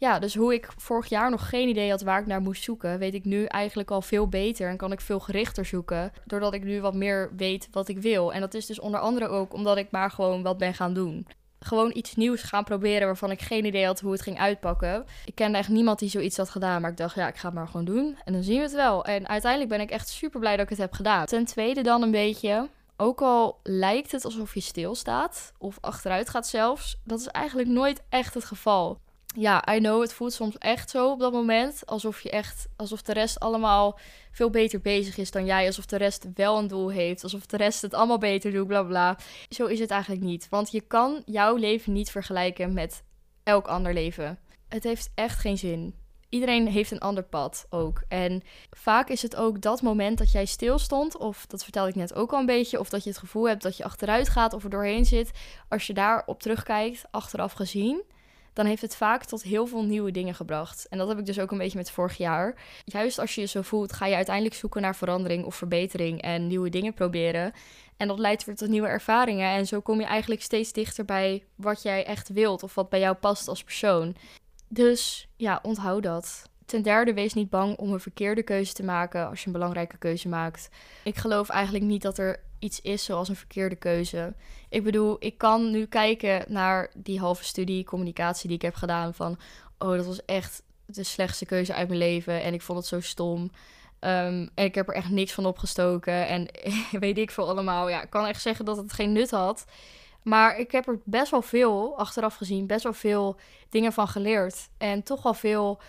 Ja, 0.00 0.18
dus 0.18 0.34
hoe 0.34 0.54
ik 0.54 0.68
vorig 0.76 1.08
jaar 1.08 1.30
nog 1.30 1.48
geen 1.48 1.68
idee 1.68 1.90
had 1.90 2.02
waar 2.02 2.20
ik 2.20 2.26
naar 2.26 2.40
moest 2.40 2.62
zoeken, 2.62 2.98
weet 2.98 3.14
ik 3.14 3.24
nu 3.24 3.44
eigenlijk 3.44 3.90
al 3.90 4.02
veel 4.02 4.28
beter 4.28 4.68
en 4.68 4.76
kan 4.76 4.92
ik 4.92 5.00
veel 5.00 5.20
gerichter 5.20 5.64
zoeken, 5.64 6.12
doordat 6.24 6.54
ik 6.54 6.64
nu 6.64 6.80
wat 6.80 6.94
meer 6.94 7.30
weet 7.36 7.68
wat 7.70 7.88
ik 7.88 7.98
wil. 7.98 8.32
En 8.32 8.40
dat 8.40 8.54
is 8.54 8.66
dus 8.66 8.80
onder 8.80 9.00
andere 9.00 9.28
ook 9.28 9.54
omdat 9.54 9.76
ik 9.76 9.90
maar 9.90 10.10
gewoon 10.10 10.42
wat 10.42 10.58
ben 10.58 10.74
gaan 10.74 10.94
doen. 10.94 11.26
Gewoon 11.58 11.90
iets 11.94 12.14
nieuws 12.14 12.42
gaan 12.42 12.64
proberen 12.64 13.06
waarvan 13.06 13.30
ik 13.30 13.40
geen 13.40 13.64
idee 13.64 13.86
had 13.86 14.00
hoe 14.00 14.12
het 14.12 14.22
ging 14.22 14.38
uitpakken. 14.38 15.04
Ik 15.24 15.34
kende 15.34 15.58
echt 15.58 15.68
niemand 15.68 15.98
die 15.98 16.08
zoiets 16.08 16.36
had 16.36 16.50
gedaan, 16.50 16.80
maar 16.80 16.90
ik 16.90 16.96
dacht, 16.96 17.14
ja, 17.14 17.28
ik 17.28 17.36
ga 17.36 17.46
het 17.46 17.56
maar 17.56 17.68
gewoon 17.68 17.86
doen. 17.86 18.18
En 18.24 18.32
dan 18.32 18.42
zien 18.42 18.56
we 18.56 18.62
het 18.62 18.74
wel. 18.74 19.04
En 19.04 19.28
uiteindelijk 19.28 19.70
ben 19.70 19.80
ik 19.80 19.90
echt 19.90 20.08
super 20.08 20.40
blij 20.40 20.56
dat 20.56 20.64
ik 20.64 20.70
het 20.70 20.78
heb 20.78 20.92
gedaan. 20.92 21.26
Ten 21.26 21.44
tweede 21.44 21.82
dan 21.82 22.02
een 22.02 22.10
beetje, 22.10 22.68
ook 22.96 23.20
al 23.20 23.60
lijkt 23.62 24.12
het 24.12 24.24
alsof 24.24 24.54
je 24.54 24.60
stilstaat 24.60 25.52
of 25.58 25.78
achteruit 25.80 26.28
gaat 26.28 26.46
zelfs, 26.46 27.00
dat 27.04 27.20
is 27.20 27.26
eigenlijk 27.26 27.68
nooit 27.68 28.02
echt 28.08 28.34
het 28.34 28.44
geval 28.44 28.98
ja, 29.36 29.74
I 29.74 29.78
know, 29.78 30.00
het 30.00 30.12
voelt 30.12 30.32
soms 30.32 30.58
echt 30.58 30.90
zo 30.90 31.10
op 31.10 31.18
dat 31.18 31.32
moment. 31.32 31.86
Alsof 31.86 32.20
je 32.20 32.30
echt, 32.30 32.68
alsof 32.76 33.02
de 33.02 33.12
rest 33.12 33.40
allemaal 33.40 33.98
veel 34.32 34.50
beter 34.50 34.80
bezig 34.80 35.16
is 35.16 35.30
dan 35.30 35.44
jij. 35.44 35.66
Alsof 35.66 35.86
de 35.86 35.96
rest 35.96 36.26
wel 36.34 36.58
een 36.58 36.66
doel 36.66 36.90
heeft. 36.90 37.22
Alsof 37.22 37.46
de 37.46 37.56
rest 37.56 37.82
het 37.82 37.94
allemaal 37.94 38.18
beter 38.18 38.52
doet, 38.52 38.66
bla 38.66 38.82
bla. 38.82 39.18
Zo 39.48 39.66
is 39.66 39.78
het 39.78 39.90
eigenlijk 39.90 40.22
niet. 40.22 40.48
Want 40.48 40.70
je 40.70 40.80
kan 40.80 41.22
jouw 41.24 41.56
leven 41.56 41.92
niet 41.92 42.10
vergelijken 42.10 42.72
met 42.72 43.02
elk 43.42 43.66
ander 43.66 43.94
leven. 43.94 44.38
Het 44.68 44.84
heeft 44.84 45.10
echt 45.14 45.38
geen 45.38 45.58
zin. 45.58 45.94
Iedereen 46.28 46.68
heeft 46.68 46.90
een 46.90 47.00
ander 47.00 47.24
pad 47.24 47.66
ook. 47.70 48.02
En 48.08 48.42
vaak 48.70 49.08
is 49.08 49.22
het 49.22 49.36
ook 49.36 49.60
dat 49.60 49.82
moment 49.82 50.18
dat 50.18 50.32
jij 50.32 50.44
stilstond, 50.44 51.16
of 51.16 51.46
dat 51.46 51.62
vertelde 51.62 51.88
ik 51.88 51.94
net 51.94 52.14
ook 52.14 52.32
al 52.32 52.38
een 52.38 52.46
beetje, 52.46 52.78
of 52.80 52.88
dat 52.88 53.04
je 53.04 53.10
het 53.10 53.18
gevoel 53.18 53.48
hebt 53.48 53.62
dat 53.62 53.76
je 53.76 53.84
achteruit 53.84 54.28
gaat 54.28 54.52
of 54.52 54.64
er 54.64 54.70
doorheen 54.70 55.04
zit. 55.04 55.30
Als 55.68 55.86
je 55.86 55.92
daarop 55.92 56.42
terugkijkt, 56.42 57.04
achteraf 57.10 57.52
gezien 57.52 58.02
dan 58.60 58.68
heeft 58.68 58.82
het 58.82 58.96
vaak 58.96 59.24
tot 59.24 59.42
heel 59.42 59.66
veel 59.66 59.84
nieuwe 59.84 60.10
dingen 60.10 60.34
gebracht. 60.34 60.86
En 60.88 60.98
dat 60.98 61.08
heb 61.08 61.18
ik 61.18 61.26
dus 61.26 61.38
ook 61.38 61.50
een 61.50 61.58
beetje 61.58 61.78
met 61.78 61.90
vorig 61.90 62.16
jaar. 62.16 62.54
Juist 62.84 63.18
als 63.18 63.34
je 63.34 63.40
je 63.40 63.46
zo 63.46 63.62
voelt, 63.62 63.92
ga 63.92 64.06
je 64.06 64.14
uiteindelijk 64.14 64.54
zoeken 64.54 64.82
naar 64.82 64.96
verandering 64.96 65.44
of 65.44 65.54
verbetering 65.54 66.22
en 66.22 66.46
nieuwe 66.46 66.68
dingen 66.68 66.94
proberen. 66.94 67.52
En 67.96 68.08
dat 68.08 68.18
leidt 68.18 68.44
weer 68.44 68.56
tot 68.56 68.68
nieuwe 68.68 68.88
ervaringen. 68.88 69.50
En 69.50 69.66
zo 69.66 69.80
kom 69.80 70.00
je 70.00 70.06
eigenlijk 70.06 70.42
steeds 70.42 70.72
dichter 70.72 71.04
bij 71.04 71.44
wat 71.54 71.82
jij 71.82 72.06
echt 72.06 72.28
wilt 72.28 72.62
of 72.62 72.74
wat 72.74 72.88
bij 72.88 73.00
jou 73.00 73.14
past 73.14 73.48
als 73.48 73.64
persoon. 73.64 74.16
Dus 74.68 75.28
ja, 75.36 75.58
onthoud 75.62 76.02
dat. 76.02 76.49
Ten 76.70 76.82
derde, 76.82 77.14
wees 77.14 77.34
niet 77.34 77.50
bang 77.50 77.76
om 77.76 77.92
een 77.92 78.00
verkeerde 78.00 78.42
keuze 78.42 78.72
te 78.72 78.82
maken 78.82 79.28
als 79.28 79.40
je 79.40 79.46
een 79.46 79.52
belangrijke 79.52 79.96
keuze 79.96 80.28
maakt. 80.28 80.68
Ik 81.04 81.16
geloof 81.16 81.48
eigenlijk 81.48 81.84
niet 81.84 82.02
dat 82.02 82.18
er 82.18 82.40
iets 82.58 82.80
is 82.80 83.04
zoals 83.04 83.28
een 83.28 83.36
verkeerde 83.36 83.76
keuze. 83.76 84.34
Ik 84.68 84.82
bedoel, 84.82 85.16
ik 85.18 85.38
kan 85.38 85.70
nu 85.70 85.86
kijken 85.86 86.44
naar 86.48 86.90
die 86.94 87.18
halve 87.18 87.44
studie 87.44 87.84
communicatie 87.84 88.46
die 88.46 88.56
ik 88.56 88.62
heb 88.62 88.74
gedaan 88.74 89.14
van, 89.14 89.38
oh, 89.78 89.96
dat 89.96 90.06
was 90.06 90.24
echt 90.24 90.62
de 90.86 91.04
slechtste 91.04 91.46
keuze 91.46 91.74
uit 91.74 91.88
mijn 91.88 92.00
leven 92.00 92.42
en 92.42 92.54
ik 92.54 92.62
vond 92.62 92.78
het 92.78 92.86
zo 92.86 93.00
stom. 93.00 93.50
Ehm, 93.98 94.46
en 94.54 94.64
ik 94.64 94.74
heb 94.74 94.88
er 94.88 94.94
echt 94.94 95.10
niks 95.10 95.32
van 95.32 95.46
opgestoken 95.46 96.26
en 96.26 96.48
weet 97.00 97.18
ik 97.18 97.30
veel 97.30 97.48
allemaal. 97.48 97.88
Ja, 97.88 98.02
ik 98.02 98.10
kan 98.10 98.26
echt 98.26 98.42
zeggen 98.42 98.64
dat 98.64 98.76
het 98.76 98.92
geen 98.92 99.12
nut 99.12 99.30
had. 99.30 99.64
Maar 100.22 100.58
ik 100.58 100.70
heb 100.70 100.88
er 100.88 100.98
best 101.04 101.30
wel 101.30 101.42
veel, 101.42 101.98
achteraf 101.98 102.34
gezien, 102.34 102.66
best 102.66 102.82
wel 102.82 102.92
veel 102.92 103.36
dingen 103.68 103.92
van 103.92 104.08
geleerd. 104.08 104.68
En 104.78 105.02
toch 105.02 105.22
wel 105.22 105.34
veel 105.34 105.80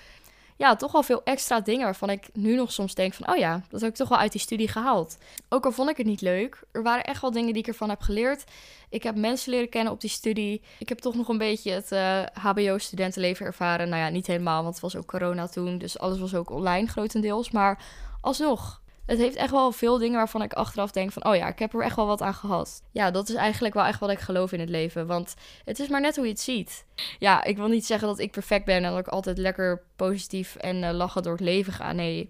ja, 0.61 0.75
toch 0.75 0.91
wel 0.91 1.03
veel 1.03 1.23
extra 1.23 1.59
dingen 1.59 1.83
waarvan 1.83 2.09
ik 2.09 2.29
nu 2.33 2.55
nog 2.55 2.71
soms 2.71 2.95
denk 2.95 3.13
van, 3.13 3.29
oh 3.29 3.37
ja, 3.37 3.61
dat 3.69 3.81
heb 3.81 3.89
ik 3.89 3.95
toch 3.95 4.09
wel 4.09 4.17
uit 4.17 4.31
die 4.31 4.41
studie 4.41 4.67
gehaald. 4.67 5.17
Ook 5.49 5.65
al 5.65 5.71
vond 5.71 5.89
ik 5.89 5.97
het 5.97 6.05
niet 6.05 6.21
leuk, 6.21 6.63
er 6.71 6.83
waren 6.83 7.03
echt 7.03 7.21
wel 7.21 7.31
dingen 7.31 7.53
die 7.53 7.61
ik 7.61 7.67
ervan 7.67 7.89
heb 7.89 8.01
geleerd. 8.01 8.43
Ik 8.89 9.03
heb 9.03 9.15
mensen 9.15 9.51
leren 9.51 9.69
kennen 9.69 9.93
op 9.93 10.01
die 10.01 10.09
studie. 10.09 10.61
Ik 10.77 10.89
heb 10.89 10.99
toch 10.99 11.15
nog 11.15 11.27
een 11.27 11.37
beetje 11.37 11.71
het 11.71 11.89
HBO-studentenleven 12.33 13.45
ervaren. 13.45 13.89
Nou 13.89 14.01
ja, 14.01 14.09
niet 14.09 14.27
helemaal, 14.27 14.63
want 14.63 14.73
het 14.73 14.83
was 14.83 14.95
ook 14.95 15.05
corona 15.05 15.47
toen, 15.47 15.77
dus 15.77 15.99
alles 15.99 16.19
was 16.19 16.35
ook 16.35 16.49
online 16.49 16.87
grotendeels. 16.87 17.51
Maar 17.51 17.83
alsnog, 18.21 18.81
het 19.11 19.19
heeft 19.19 19.35
echt 19.35 19.51
wel 19.51 19.71
veel 19.71 19.97
dingen 19.97 20.17
waarvan 20.17 20.41
ik 20.41 20.53
achteraf 20.53 20.91
denk 20.91 21.11
van... 21.11 21.25
oh 21.25 21.35
ja, 21.35 21.47
ik 21.47 21.59
heb 21.59 21.73
er 21.73 21.81
echt 21.81 21.95
wel 21.95 22.05
wat 22.05 22.21
aan 22.21 22.33
gehad. 22.33 22.83
Ja, 22.91 23.11
dat 23.11 23.29
is 23.29 23.35
eigenlijk 23.35 23.73
wel 23.73 23.83
echt 23.83 23.99
wat 23.99 24.09
ik 24.09 24.19
geloof 24.19 24.51
in 24.51 24.59
het 24.59 24.69
leven. 24.69 25.07
Want 25.07 25.35
het 25.65 25.79
is 25.79 25.87
maar 25.87 26.01
net 26.01 26.15
hoe 26.15 26.25
je 26.25 26.31
het 26.31 26.39
ziet. 26.39 26.85
Ja, 27.19 27.43
ik 27.43 27.57
wil 27.57 27.67
niet 27.67 27.85
zeggen 27.85 28.07
dat 28.07 28.19
ik 28.19 28.31
perfect 28.31 28.65
ben... 28.65 28.83
en 28.83 28.91
dat 28.91 28.99
ik 28.99 29.07
altijd 29.07 29.37
lekker 29.37 29.83
positief 29.95 30.55
en 30.55 30.83
uh, 30.83 30.91
lachen 30.91 31.23
door 31.23 31.31
het 31.31 31.41
leven 31.41 31.73
ga. 31.73 31.91
Nee, 31.91 32.29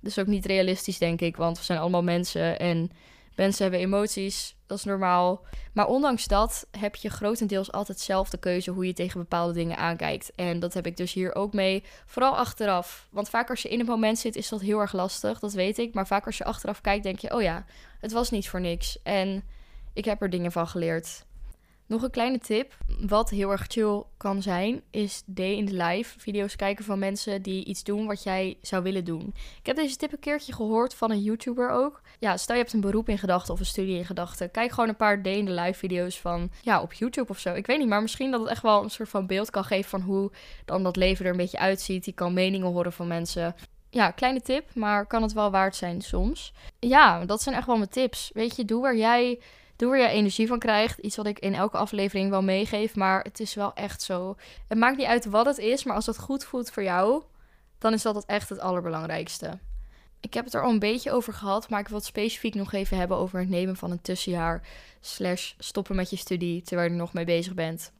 dat 0.00 0.10
is 0.10 0.18
ook 0.18 0.26
niet 0.26 0.46
realistisch, 0.46 0.98
denk 0.98 1.20
ik. 1.20 1.36
Want 1.36 1.58
we 1.58 1.64
zijn 1.64 1.78
allemaal 1.78 2.02
mensen 2.02 2.58
en 2.58 2.90
mensen 3.36 3.62
hebben 3.62 3.80
emoties 3.80 4.56
dat 4.66 4.78
is 4.78 4.84
normaal. 4.84 5.44
Maar 5.72 5.86
ondanks 5.86 6.26
dat 6.26 6.66
heb 6.78 6.94
je 6.94 7.10
grotendeels 7.10 7.72
altijd 7.72 8.00
zelf 8.00 8.30
de 8.30 8.38
keuze 8.38 8.70
hoe 8.70 8.86
je 8.86 8.92
tegen 8.92 9.20
bepaalde 9.20 9.52
dingen 9.52 9.76
aankijkt. 9.76 10.32
En 10.34 10.60
dat 10.60 10.74
heb 10.74 10.86
ik 10.86 10.96
dus 10.96 11.12
hier 11.12 11.34
ook 11.34 11.52
mee. 11.52 11.84
Vooral 12.06 12.36
achteraf. 12.36 13.08
Want 13.10 13.28
vaak 13.28 13.50
als 13.50 13.62
je 13.62 13.68
in 13.68 13.78
het 13.78 13.88
moment 13.88 14.18
zit, 14.18 14.36
is 14.36 14.48
dat 14.48 14.60
heel 14.60 14.80
erg 14.80 14.92
lastig. 14.92 15.38
Dat 15.38 15.52
weet 15.52 15.78
ik. 15.78 15.94
Maar 15.94 16.06
vaak 16.06 16.26
als 16.26 16.38
je 16.38 16.44
achteraf 16.44 16.80
kijkt, 16.80 17.02
denk 17.02 17.18
je: 17.18 17.34
oh 17.34 17.42
ja, 17.42 17.64
het 18.00 18.12
was 18.12 18.30
niet 18.30 18.48
voor 18.48 18.60
niks. 18.60 19.02
En 19.02 19.44
ik 19.92 20.04
heb 20.04 20.22
er 20.22 20.30
dingen 20.30 20.52
van 20.52 20.68
geleerd. 20.68 21.24
Nog 21.88 22.02
een 22.02 22.10
kleine 22.10 22.38
tip, 22.38 22.76
wat 23.00 23.30
heel 23.30 23.50
erg 23.50 23.64
chill 23.68 24.02
kan 24.16 24.42
zijn, 24.42 24.82
is 24.90 25.22
day 25.26 25.52
in 25.52 25.66
the 25.66 25.74
life. 25.74 26.18
Video's 26.18 26.56
kijken 26.56 26.84
van 26.84 26.98
mensen 26.98 27.42
die 27.42 27.64
iets 27.64 27.84
doen 27.84 28.06
wat 28.06 28.22
jij 28.22 28.58
zou 28.62 28.82
willen 28.82 29.04
doen. 29.04 29.34
Ik 29.58 29.66
heb 29.66 29.76
deze 29.76 29.96
tip 29.96 30.12
een 30.12 30.18
keertje 30.18 30.52
gehoord 30.52 30.94
van 30.94 31.10
een 31.10 31.22
YouTuber 31.22 31.70
ook. 31.70 32.00
Ja, 32.18 32.36
stel 32.36 32.54
je 32.54 32.60
hebt 32.60 32.74
een 32.74 32.80
beroep 32.80 33.08
in 33.08 33.18
gedachten 33.18 33.54
of 33.54 33.60
een 33.60 33.66
studie 33.66 33.96
in 33.96 34.04
gedachten. 34.04 34.50
Kijk 34.50 34.70
gewoon 34.70 34.88
een 34.88 34.96
paar 34.96 35.22
day 35.22 35.34
in 35.34 35.46
the 35.46 35.52
life 35.52 35.78
video's 35.78 36.20
van, 36.20 36.50
ja, 36.62 36.82
op 36.82 36.92
YouTube 36.92 37.30
of 37.30 37.38
zo. 37.38 37.54
Ik 37.54 37.66
weet 37.66 37.78
niet, 37.78 37.88
maar 37.88 38.02
misschien 38.02 38.30
dat 38.30 38.40
het 38.40 38.48
echt 38.48 38.62
wel 38.62 38.82
een 38.82 38.90
soort 38.90 39.08
van 39.08 39.26
beeld 39.26 39.50
kan 39.50 39.64
geven 39.64 39.90
van 39.90 40.00
hoe 40.00 40.30
dan 40.64 40.82
dat 40.82 40.96
leven 40.96 41.24
er 41.24 41.30
een 41.30 41.36
beetje 41.36 41.58
uitziet. 41.58 42.04
Je 42.04 42.12
kan 42.12 42.32
meningen 42.32 42.72
horen 42.72 42.92
van 42.92 43.06
mensen 43.06 43.54
ja, 43.90 44.10
kleine 44.10 44.40
tip, 44.40 44.74
maar 44.74 45.06
kan 45.06 45.22
het 45.22 45.32
wel 45.32 45.50
waard 45.50 45.76
zijn 45.76 46.00
soms. 46.00 46.52
Ja, 46.78 47.24
dat 47.24 47.42
zijn 47.42 47.54
echt 47.54 47.66
wel 47.66 47.76
mijn 47.76 47.88
tips. 47.88 48.30
Weet 48.34 48.56
je, 48.56 48.64
doe 48.64 48.82
waar 48.82 48.96
jij 48.96 49.38
Doe 49.76 49.96
je 49.96 50.08
energie 50.08 50.46
van 50.46 50.58
krijgt. 50.58 50.98
Iets 50.98 51.16
wat 51.16 51.26
ik 51.26 51.38
in 51.38 51.54
elke 51.54 51.76
aflevering 51.76 52.30
wel 52.30 52.42
meegeef. 52.42 52.94
Maar 52.94 53.22
het 53.22 53.40
is 53.40 53.54
wel 53.54 53.74
echt 53.74 54.02
zo. 54.02 54.36
Het 54.68 54.78
maakt 54.78 54.96
niet 54.96 55.06
uit 55.06 55.24
wat 55.24 55.46
het 55.46 55.58
is. 55.58 55.84
Maar 55.84 55.94
als 55.94 56.06
het 56.06 56.18
goed 56.18 56.44
voelt 56.44 56.70
voor 56.70 56.82
jou. 56.82 57.22
Dan 57.78 57.92
is 57.92 58.02
dat 58.02 58.24
echt 58.24 58.48
het 58.48 58.58
allerbelangrijkste. 58.58 59.58
Ik 60.20 60.34
heb 60.34 60.44
het 60.44 60.54
er 60.54 60.62
al 60.62 60.70
een 60.70 60.78
beetje 60.78 61.12
over 61.12 61.32
gehad. 61.32 61.68
Maar 61.68 61.80
ik 61.80 61.88
wil 61.88 61.96
het 61.96 62.06
specifiek 62.06 62.54
nog 62.54 62.72
even 62.72 62.96
hebben 62.96 63.16
over 63.16 63.38
het 63.38 63.48
nemen 63.48 63.76
van 63.76 63.90
een 63.90 64.02
tussenjaar. 64.02 64.62
Slash 65.00 65.52
stoppen 65.58 65.96
met 65.96 66.10
je 66.10 66.16
studie 66.16 66.62
terwijl 66.62 66.90
je 66.90 66.96
nog 66.96 67.12
mee 67.12 67.24
bezig 67.24 67.54
bent. 67.54 67.92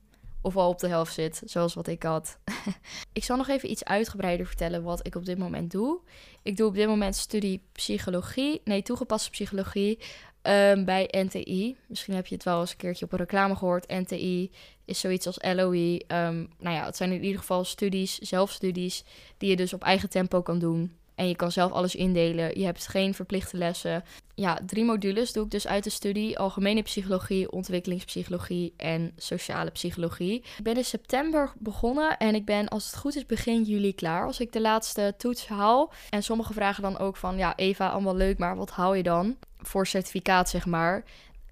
Of 0.47 0.56
al 0.56 0.68
op 0.68 0.78
de 0.78 0.88
helft 0.88 1.12
zit, 1.12 1.42
zoals 1.45 1.75
wat 1.75 1.87
ik 1.87 2.02
had. 2.02 2.38
ik 3.12 3.25
zal 3.25 3.37
nog 3.37 3.49
even 3.49 3.71
iets 3.71 3.85
uitgebreider 3.85 4.47
vertellen 4.47 4.83
wat 4.83 5.06
ik 5.06 5.14
op 5.14 5.25
dit 5.25 5.38
moment 5.38 5.71
doe. 5.71 6.00
Ik 6.42 6.56
doe 6.56 6.66
op 6.66 6.75
dit 6.75 6.87
moment 6.87 7.16
studie 7.16 7.62
psychologie. 7.73 8.61
Nee, 8.64 8.83
toegepaste 8.83 9.30
psychologie. 9.30 9.99
Ehm, 10.47 10.85
bij 10.85 11.09
NTI. 11.11 11.76
Misschien 11.87 12.15
heb 12.15 12.26
je 12.26 12.35
het 12.35 12.45
wel 12.45 12.61
eens 12.61 12.71
een 12.71 12.76
keertje 12.76 13.05
op 13.05 13.12
een 13.12 13.19
reclame 13.19 13.57
gehoord. 13.57 13.88
NTI 13.88 14.50
is 14.85 15.00
zoiets 15.00 15.26
als 15.26 15.38
LOE. 15.41 16.03
Ehm, 16.07 16.45
nou 16.59 16.76
ja, 16.76 16.85
het 16.85 16.97
zijn 16.97 17.12
in 17.12 17.25
ieder 17.25 17.41
geval 17.41 17.65
studies, 17.65 18.19
zelfstudies, 18.19 19.05
die 19.38 19.50
je 19.50 19.57
dus 19.57 19.73
op 19.73 19.83
eigen 19.83 20.11
tempo 20.11 20.43
kan 20.43 20.59
doen. 20.59 20.97
En 21.16 21.28
je 21.28 21.37
kan 21.37 21.52
zelf 21.52 21.73
alles 21.73 21.94
indelen. 21.94 22.58
Je 22.58 22.64
hebt 22.64 22.87
geen 22.87 23.14
verplichte 23.14 23.56
lessen. 23.56 24.04
Ja, 24.35 24.61
drie 24.66 24.85
modules 24.85 25.32
doe 25.32 25.44
ik 25.44 25.50
dus 25.50 25.66
uit 25.66 25.85
de 25.85 25.90
studie: 25.90 26.38
algemene 26.38 26.82
psychologie, 26.82 27.50
ontwikkelingspsychologie 27.52 28.75
en 28.76 29.12
sociale 29.16 29.70
psychologie. 29.70 30.37
Ik 30.56 30.62
ben 30.62 30.76
in 30.76 30.85
september 30.85 31.52
begonnen 31.58 32.16
en 32.16 32.35
ik 32.35 32.44
ben, 32.44 32.68
als 32.68 32.87
het 32.87 32.96
goed 32.96 33.16
is, 33.16 33.26
begin 33.26 33.62
juli 33.62 33.94
klaar. 33.94 34.26
Als 34.26 34.40
ik 34.40 34.52
de 34.52 34.61
laatste 34.61 35.14
toets 35.18 35.46
haal. 35.46 35.92
En 36.11 36.23
sommigen 36.23 36.54
vragen 36.54 36.82
dan 36.82 36.99
ook 36.99 37.16
van: 37.16 37.37
ja, 37.37 37.56
Eva, 37.56 37.88
allemaal 37.88 38.16
leuk, 38.16 38.38
maar 38.38 38.56
wat 38.56 38.70
haal 38.70 38.94
je 38.94 39.02
dan 39.02 39.37
voor 39.58 39.87
certificaat, 39.87 40.49
zeg 40.49 40.66
maar? 40.66 41.04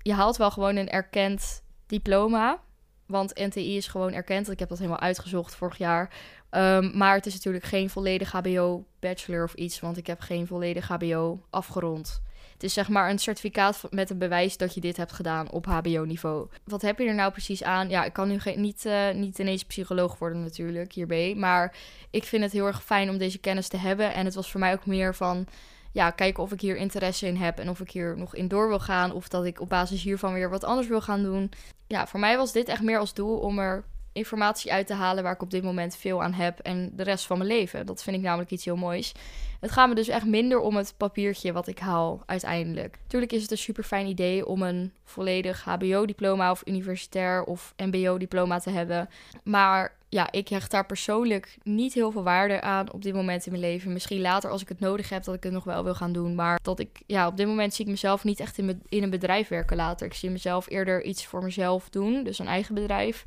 Je 0.02 0.12
haalt 0.12 0.37
wel 0.37 0.50
gewoon 0.50 0.76
een 0.76 0.90
erkend 0.90 1.62
diploma. 1.87 2.61
Want 3.06 3.35
NTI 3.35 3.76
is 3.76 3.87
gewoon 3.87 4.12
erkend. 4.12 4.50
Ik 4.50 4.59
heb 4.59 4.68
dat 4.68 4.78
helemaal 4.78 5.00
uitgezocht 5.00 5.54
vorig 5.54 5.78
jaar. 5.78 6.14
Ehm, 6.55 6.90
maar 6.95 7.14
het 7.14 7.27
is 7.27 7.35
natuurlijk 7.35 7.64
geen 7.64 7.90
volledig 7.90 8.33
HBO-bachelor 8.33 9.45
of 9.45 9.55
iets, 9.55 9.81
want 9.81 9.97
ik 9.97 10.07
heb 10.07 10.21
geen 10.21 10.47
volledig 10.47 10.88
HBO 10.88 11.43
afgerond. 11.51 12.23
Het 12.53 12.62
is 12.62 12.73
zeg 12.73 12.88
maar 12.88 13.11
een 13.11 13.19
certificaat 13.19 13.83
met 13.90 14.11
een 14.11 14.19
bewijs 14.19 14.57
dat 14.57 14.75
je 14.75 14.81
dit 14.81 14.97
hebt 14.97 15.12
gedaan 15.12 15.51
op 15.51 15.67
HBO-niveau. 15.67 16.49
Wat 16.64 16.83
heb 16.83 16.99
je 16.99 17.07
er 17.07 17.14
nou 17.14 17.33
precies 17.33 17.62
aan? 17.62 17.88
Ja, 17.88 18.05
ik 18.05 18.12
kan 18.12 18.29
nu 18.29 18.38
niet, 18.55 18.85
uh, 18.85 19.11
niet 19.11 19.38
ineens 19.38 19.64
psycholoog 19.64 20.19
worden 20.19 20.43
natuurlijk 20.43 20.93
hierbij. 20.93 21.35
Maar 21.35 21.77
ik 22.11 22.25
vind 22.25 22.43
het 22.43 22.53
heel 22.53 22.67
erg 22.67 22.85
fijn 22.85 23.11
om 23.11 23.19
deze 23.19 23.38
kennis 23.38 23.69
te 23.69 23.77
hebben. 23.77 24.14
En 24.14 24.25
het 24.25 24.35
was 24.35 24.51
voor 24.51 24.61
mij 24.61 24.73
ook 24.73 24.87
meer 24.87 25.14
van 25.14 25.47
ja, 25.93 26.11
kijken 26.11 26.43
of 26.43 26.53
ik 26.53 26.61
hier 26.61 26.77
interesse 26.77 27.27
in 27.27 27.37
heb 27.37 27.59
en 27.59 27.69
of 27.69 27.81
ik 27.81 27.90
hier 27.90 28.17
nog 28.17 28.35
in 28.35 28.49
door 28.49 28.69
wil 28.69 28.81
gaan. 28.81 29.12
Of 29.12 29.29
dat 29.29 29.45
ik 29.45 29.61
op 29.61 29.69
basis 29.69 30.03
hiervan 30.03 30.33
weer 30.33 30.51
wat 30.51 30.64
anders 30.64 30.88
wil 30.88 31.01
gaan 31.01 31.23
doen. 31.23 31.51
Ja, 31.87 32.07
voor 32.07 32.21
mij 32.21 32.37
was 32.37 32.53
dit 32.53 32.69
echt 32.69 32.83
meer 32.83 32.99
als 32.99 33.14
doel 33.14 33.38
om 33.38 33.59
er 33.59 33.85
informatie 34.14 34.72
uit 34.72 34.87
te 34.87 34.94
halen 34.94 35.22
waar 35.22 35.33
ik 35.33 35.42
op 35.42 35.50
dit 35.50 35.62
moment 35.62 35.96
veel 35.96 36.22
aan 36.22 36.33
heb 36.33 36.59
en 36.59 36.90
de 36.96 37.03
rest 37.03 37.27
van 37.27 37.38
mijn 37.38 37.50
leven. 37.50 37.87
Dat 37.87 38.03
vind 38.03 38.16
ik 38.16 38.22
namelijk 38.22 38.50
iets 38.50 38.64
heel 38.64 38.77
moois. 38.77 39.12
Het 39.61 39.72
gaat 39.72 39.88
me 39.88 39.94
dus 39.94 40.09
echt 40.09 40.27
minder 40.27 40.59
om 40.61 40.77
het 40.77 40.94
papiertje 40.96 41.53
wat 41.53 41.66
ik 41.66 41.79
haal 41.79 42.22
uiteindelijk. 42.27 42.98
Tuurlijk 43.07 43.33
is 43.33 43.42
het 43.42 43.50
een 43.50 43.59
super 43.59 43.85
fijn 43.85 44.07
idee 44.07 44.46
om 44.46 44.62
een 44.62 44.92
volledig 45.05 45.64
HBO-diploma 45.64 46.50
of 46.50 46.62
universitair 46.64 47.44
of 47.44 47.74
MBO-diploma 47.77 48.59
te 48.59 48.70
hebben. 48.70 49.09
Maar 49.42 49.96
ja, 50.09 50.31
ik 50.31 50.48
hecht 50.48 50.70
daar 50.70 50.87
persoonlijk 50.87 51.57
niet 51.62 51.94
heel 51.94 52.11
veel 52.11 52.22
waarde 52.22 52.61
aan 52.61 52.92
op 52.92 53.03
dit 53.03 53.14
moment 53.14 53.46
in 53.46 53.53
mijn 53.53 53.64
leven. 53.64 53.92
Misschien 53.92 54.20
later 54.20 54.50
als 54.50 54.62
ik 54.62 54.68
het 54.68 54.81
nodig 54.81 55.09
heb 55.09 55.24
dat 55.24 55.35
ik 55.35 55.42
het 55.42 55.53
nog 55.53 55.64
wel 55.64 55.85
wil 55.85 55.94
gaan 55.94 56.12
doen. 56.12 56.35
Maar 56.35 56.59
dat 56.62 56.79
ik, 56.79 57.03
ja, 57.07 57.27
op 57.27 57.37
dit 57.37 57.46
moment 57.46 57.74
zie 57.74 57.85
ik 57.85 57.90
mezelf 57.90 58.24
niet 58.24 58.40
echt 58.40 58.59
in, 58.59 58.83
in 58.88 59.03
een 59.03 59.11
bedrijf 59.11 59.48
werken 59.48 59.77
later. 59.77 60.07
Ik 60.07 60.14
zie 60.14 60.31
mezelf 60.31 60.70
eerder 60.70 61.05
iets 61.05 61.27
voor 61.27 61.42
mezelf 61.42 61.90
doen, 61.90 62.24
dus 62.24 62.38
een 62.38 62.46
eigen 62.46 62.74
bedrijf. 62.74 63.24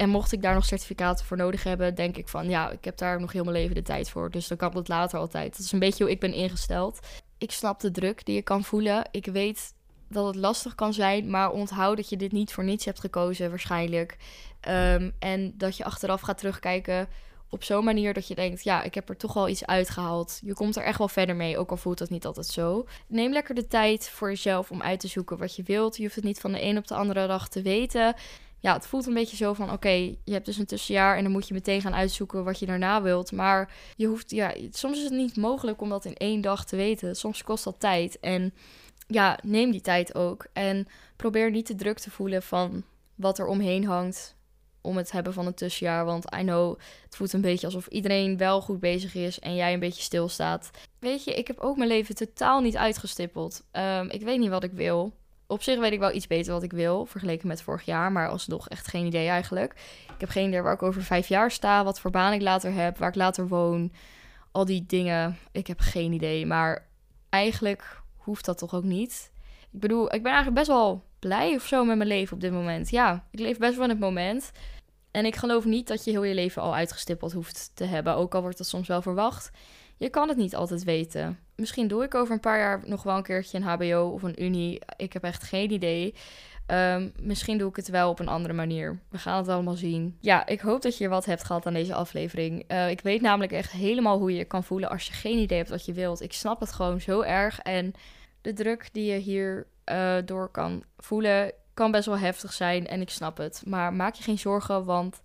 En 0.00 0.08
mocht 0.08 0.32
ik 0.32 0.42
daar 0.42 0.54
nog 0.54 0.64
certificaten 0.64 1.24
voor 1.24 1.36
nodig 1.36 1.62
hebben, 1.62 1.94
denk 1.94 2.16
ik 2.16 2.28
van 2.28 2.48
ja, 2.48 2.70
ik 2.70 2.84
heb 2.84 2.96
daar 2.96 3.20
nog 3.20 3.32
heel 3.32 3.44
mijn 3.44 3.56
leven 3.56 3.74
de 3.74 3.82
tijd 3.82 4.10
voor. 4.10 4.30
Dus 4.30 4.48
dan 4.48 4.56
kan 4.56 4.76
het 4.76 4.88
later 4.88 5.18
altijd. 5.18 5.50
Dat 5.50 5.66
is 5.66 5.72
een 5.72 5.78
beetje 5.78 6.04
hoe 6.04 6.12
ik 6.12 6.20
ben 6.20 6.32
ingesteld. 6.32 6.98
Ik 7.38 7.50
snap 7.50 7.80
de 7.80 7.90
druk 7.90 8.24
die 8.24 8.34
je 8.34 8.42
kan 8.42 8.64
voelen. 8.64 9.08
Ik 9.10 9.26
weet 9.26 9.74
dat 10.08 10.26
het 10.26 10.34
lastig 10.34 10.74
kan 10.74 10.92
zijn, 10.92 11.30
maar 11.30 11.50
onthoud 11.50 11.96
dat 11.96 12.08
je 12.08 12.16
dit 12.16 12.32
niet 12.32 12.52
voor 12.52 12.64
niets 12.64 12.84
hebt 12.84 13.00
gekozen, 13.00 13.50
waarschijnlijk. 13.50 14.16
Ehm, 14.60 15.10
en 15.18 15.54
dat 15.56 15.76
je 15.76 15.84
achteraf 15.84 16.20
gaat 16.20 16.38
terugkijken 16.38 17.08
op 17.48 17.64
zo'n 17.64 17.84
manier 17.84 18.14
dat 18.14 18.28
je 18.28 18.34
denkt: 18.34 18.62
ja, 18.62 18.82
ik 18.82 18.94
heb 18.94 19.08
er 19.08 19.16
toch 19.16 19.32
wel 19.32 19.48
iets 19.48 19.66
uitgehaald. 19.66 20.40
Je 20.44 20.54
komt 20.54 20.76
er 20.76 20.82
echt 20.82 20.98
wel 20.98 21.08
verder 21.08 21.36
mee, 21.36 21.58
ook 21.58 21.70
al 21.70 21.76
voelt 21.76 21.98
dat 21.98 22.10
niet 22.10 22.26
altijd 22.26 22.46
zo. 22.46 22.86
Neem 23.06 23.32
lekker 23.32 23.54
de 23.54 23.66
tijd 23.66 24.08
voor 24.08 24.28
jezelf 24.28 24.70
om 24.70 24.82
uit 24.82 25.00
te 25.00 25.08
zoeken 25.08 25.38
wat 25.38 25.56
je 25.56 25.62
wilt. 25.62 25.96
Je 25.96 26.02
hoeft 26.02 26.14
het 26.14 26.24
niet 26.24 26.40
van 26.40 26.52
de 26.52 26.62
een 26.62 26.78
op 26.78 26.86
de 26.86 26.94
andere 26.94 27.26
dag 27.26 27.48
te 27.48 27.62
weten 27.62 28.14
ja, 28.60 28.72
het 28.72 28.86
voelt 28.86 29.06
een 29.06 29.14
beetje 29.14 29.36
zo 29.36 29.52
van: 29.52 29.72
oké, 29.72 29.90
je 30.24 30.32
hebt 30.32 30.46
dus 30.46 30.56
een 30.56 30.66
tussenjaar 30.66 31.16
en 31.16 31.22
dan 31.22 31.32
moet 31.32 31.48
je 31.48 31.54
meteen 31.54 31.80
gaan 31.80 31.94
uitzoeken 31.94 32.44
wat 32.44 32.58
je 32.58 32.66
daarna 32.66 33.02
wilt. 33.02 33.32
Maar 33.32 33.72
je 33.96 34.06
hoeft, 34.06 34.30
ja, 34.30 34.54
soms 34.70 34.98
is 34.98 35.04
het 35.04 35.12
niet 35.12 35.36
mogelijk 35.36 35.80
om 35.80 35.88
dat 35.88 36.04
in 36.04 36.14
één 36.14 36.40
dag 36.40 36.64
te 36.64 36.76
weten. 36.76 37.16
Soms 37.16 37.42
kost 37.42 37.64
dat 37.64 37.80
tijd. 37.80 38.20
En 38.20 38.54
ja, 39.06 39.38
neem 39.42 39.70
die 39.70 39.80
tijd 39.80 40.14
ook. 40.14 40.46
En 40.52 40.86
probeer 41.16 41.50
niet 41.50 41.66
te 41.66 41.74
druk 41.74 41.98
te 41.98 42.10
voelen 42.10 42.42
van 42.42 42.84
wat 43.14 43.38
er 43.38 43.46
omheen 43.46 43.84
hangt 43.84 44.38
om 44.80 44.96
het 44.96 45.12
hebben 45.12 45.32
van 45.32 45.46
een 45.46 45.54
tussenjaar. 45.54 46.04
Want 46.04 46.34
I 46.34 46.42
know, 46.42 46.78
het 47.04 47.16
voelt 47.16 47.32
een 47.32 47.40
beetje 47.40 47.66
alsof 47.66 47.86
iedereen 47.86 48.36
wel 48.36 48.60
goed 48.60 48.80
bezig 48.80 49.14
is 49.14 49.38
en 49.38 49.54
jij 49.54 49.72
een 49.72 49.80
beetje 49.80 50.02
stilstaat. 50.02 50.70
Weet 50.98 51.24
je, 51.24 51.34
ik 51.34 51.46
heb 51.46 51.58
ook 51.58 51.76
mijn 51.76 51.88
leven 51.88 52.14
totaal 52.14 52.60
niet 52.60 52.76
uitgestippeld. 52.76 53.64
Um, 53.72 54.10
ik 54.10 54.22
weet 54.22 54.38
niet 54.38 54.48
wat 54.48 54.64
ik 54.64 54.72
wil 54.72 55.12
op 55.50 55.62
zich 55.62 55.78
weet 55.78 55.92
ik 55.92 55.98
wel 55.98 56.14
iets 56.14 56.26
beter 56.26 56.52
wat 56.52 56.62
ik 56.62 56.72
wil, 56.72 57.06
vergeleken 57.06 57.48
met 57.48 57.62
vorig 57.62 57.84
jaar, 57.84 58.12
maar 58.12 58.28
alsnog 58.28 58.68
echt 58.68 58.86
geen 58.86 59.06
idee 59.06 59.28
eigenlijk. 59.28 59.72
Ik 60.14 60.20
heb 60.20 60.28
geen 60.28 60.48
idee 60.48 60.62
waar 60.62 60.74
ik 60.74 60.82
over 60.82 61.02
vijf 61.02 61.28
jaar 61.28 61.50
sta, 61.50 61.84
wat 61.84 62.00
voor 62.00 62.10
baan 62.10 62.32
ik 62.32 62.42
later 62.42 62.72
heb, 62.72 62.98
waar 62.98 63.08
ik 63.08 63.14
later 63.14 63.48
woon, 63.48 63.92
al 64.52 64.64
die 64.64 64.84
dingen. 64.86 65.38
Ik 65.52 65.66
heb 65.66 65.80
geen 65.80 66.12
idee, 66.12 66.46
maar 66.46 66.86
eigenlijk 67.28 68.00
hoeft 68.16 68.44
dat 68.44 68.58
toch 68.58 68.74
ook 68.74 68.84
niet. 68.84 69.30
Ik 69.72 69.80
bedoel, 69.80 70.04
ik 70.04 70.22
ben 70.22 70.32
eigenlijk 70.32 70.54
best 70.54 70.68
wel 70.68 71.04
blij 71.18 71.54
of 71.54 71.66
zo 71.66 71.84
met 71.84 71.96
mijn 71.96 72.08
leven 72.08 72.34
op 72.34 72.40
dit 72.40 72.52
moment. 72.52 72.90
Ja, 72.90 73.24
ik 73.30 73.38
leef 73.38 73.58
best 73.58 73.74
wel 73.74 73.84
in 73.84 73.90
het 73.90 74.00
moment. 74.00 74.52
En 75.10 75.24
ik 75.24 75.36
geloof 75.36 75.64
niet 75.64 75.88
dat 75.88 76.04
je 76.04 76.10
heel 76.10 76.24
je 76.24 76.34
leven 76.34 76.62
al 76.62 76.74
uitgestippeld 76.74 77.32
hoeft 77.32 77.70
te 77.74 77.84
hebben, 77.84 78.14
ook 78.14 78.34
al 78.34 78.42
wordt 78.42 78.58
dat 78.58 78.66
soms 78.66 78.88
wel 78.88 79.02
verwacht. 79.02 79.50
Je 80.00 80.10
kan 80.10 80.28
het 80.28 80.36
niet 80.36 80.56
altijd 80.56 80.84
weten. 80.84 81.38
Misschien 81.56 81.88
doe 81.88 82.04
ik 82.04 82.14
over 82.14 82.34
een 82.34 82.40
paar 82.40 82.58
jaar 82.58 82.80
nog 82.84 83.02
wel 83.02 83.16
een 83.16 83.22
keertje 83.22 83.58
een 83.58 83.64
HBO 83.64 84.10
of 84.14 84.22
een 84.22 84.42
Unie. 84.42 84.80
Ik 84.96 85.12
heb 85.12 85.24
echt 85.24 85.42
geen 85.42 85.70
idee. 85.70 86.14
Ehm, 86.66 87.08
misschien 87.20 87.58
doe 87.58 87.68
ik 87.68 87.76
het 87.76 87.88
wel 87.88 88.10
op 88.10 88.18
een 88.18 88.28
andere 88.28 88.54
manier. 88.54 89.00
We 89.08 89.18
gaan 89.18 89.36
het 89.36 89.48
allemaal 89.48 89.74
zien. 89.74 90.16
Ja, 90.20 90.46
ik 90.46 90.60
hoop 90.60 90.82
dat 90.82 90.98
je 90.98 91.08
wat 91.08 91.24
hebt 91.24 91.44
gehad 91.44 91.66
aan 91.66 91.72
deze 91.72 91.94
aflevering. 91.94 92.64
Uh, 92.72 92.90
ik 92.90 93.00
weet 93.00 93.20
namelijk 93.20 93.52
echt 93.52 93.72
helemaal 93.72 94.18
hoe 94.18 94.34
je 94.34 94.44
kan 94.44 94.64
voelen 94.64 94.90
als 94.90 95.06
je 95.06 95.12
geen 95.12 95.38
idee 95.38 95.58
hebt 95.58 95.70
wat 95.70 95.84
je 95.84 95.92
wilt. 95.92 96.20
Ik 96.20 96.32
snap 96.32 96.60
het 96.60 96.72
gewoon 96.72 97.00
zo 97.00 97.20
erg. 97.20 97.60
En 97.60 97.92
de 98.40 98.52
druk 98.52 98.88
die 98.92 99.12
je 99.12 99.18
hier 99.18 99.66
uh, 99.90 100.16
door 100.24 100.48
kan 100.48 100.84
voelen, 100.98 101.52
kan 101.74 101.90
best 101.90 102.06
wel 102.06 102.18
heftig 102.18 102.52
zijn. 102.52 102.86
En 102.86 103.00
ik 103.00 103.10
snap 103.10 103.36
het. 103.36 103.62
Maar 103.66 103.92
maak 103.92 104.14
je 104.14 104.22
geen 104.22 104.38
zorgen, 104.38 104.84
want 104.84 105.20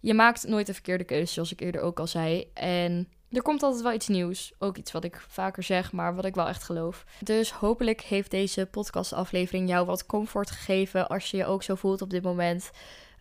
je 0.00 0.14
maakt 0.14 0.46
nooit 0.46 0.66
de 0.66 0.74
verkeerde 0.74 1.04
keuze, 1.04 1.32
zoals 1.32 1.52
ik 1.52 1.60
eerder 1.60 1.80
ook 1.80 2.00
al 2.00 2.06
zei. 2.06 2.50
En 2.54 3.08
er 3.34 3.42
komt 3.42 3.62
altijd 3.62 3.82
wel 3.82 3.92
iets 3.92 4.08
nieuws. 4.08 4.52
Ook 4.58 4.76
iets 4.76 4.92
wat 4.92 5.04
ik 5.04 5.24
vaker 5.28 5.62
zeg, 5.62 5.92
maar 5.92 6.14
wat 6.14 6.24
ik 6.24 6.34
wel 6.34 6.48
echt 6.48 6.62
geloof. 6.62 7.04
Dus 7.20 7.52
hopelijk 7.52 8.00
heeft 8.00 8.30
deze 8.30 8.66
podcastaflevering 8.66 9.68
jou 9.68 9.86
wat 9.86 10.06
comfort 10.06 10.50
gegeven 10.50 11.08
als 11.08 11.30
je 11.30 11.36
je 11.36 11.46
ook 11.46 11.62
zo 11.62 11.74
voelt 11.74 12.02
op 12.02 12.10
dit 12.10 12.22
moment. 12.22 12.70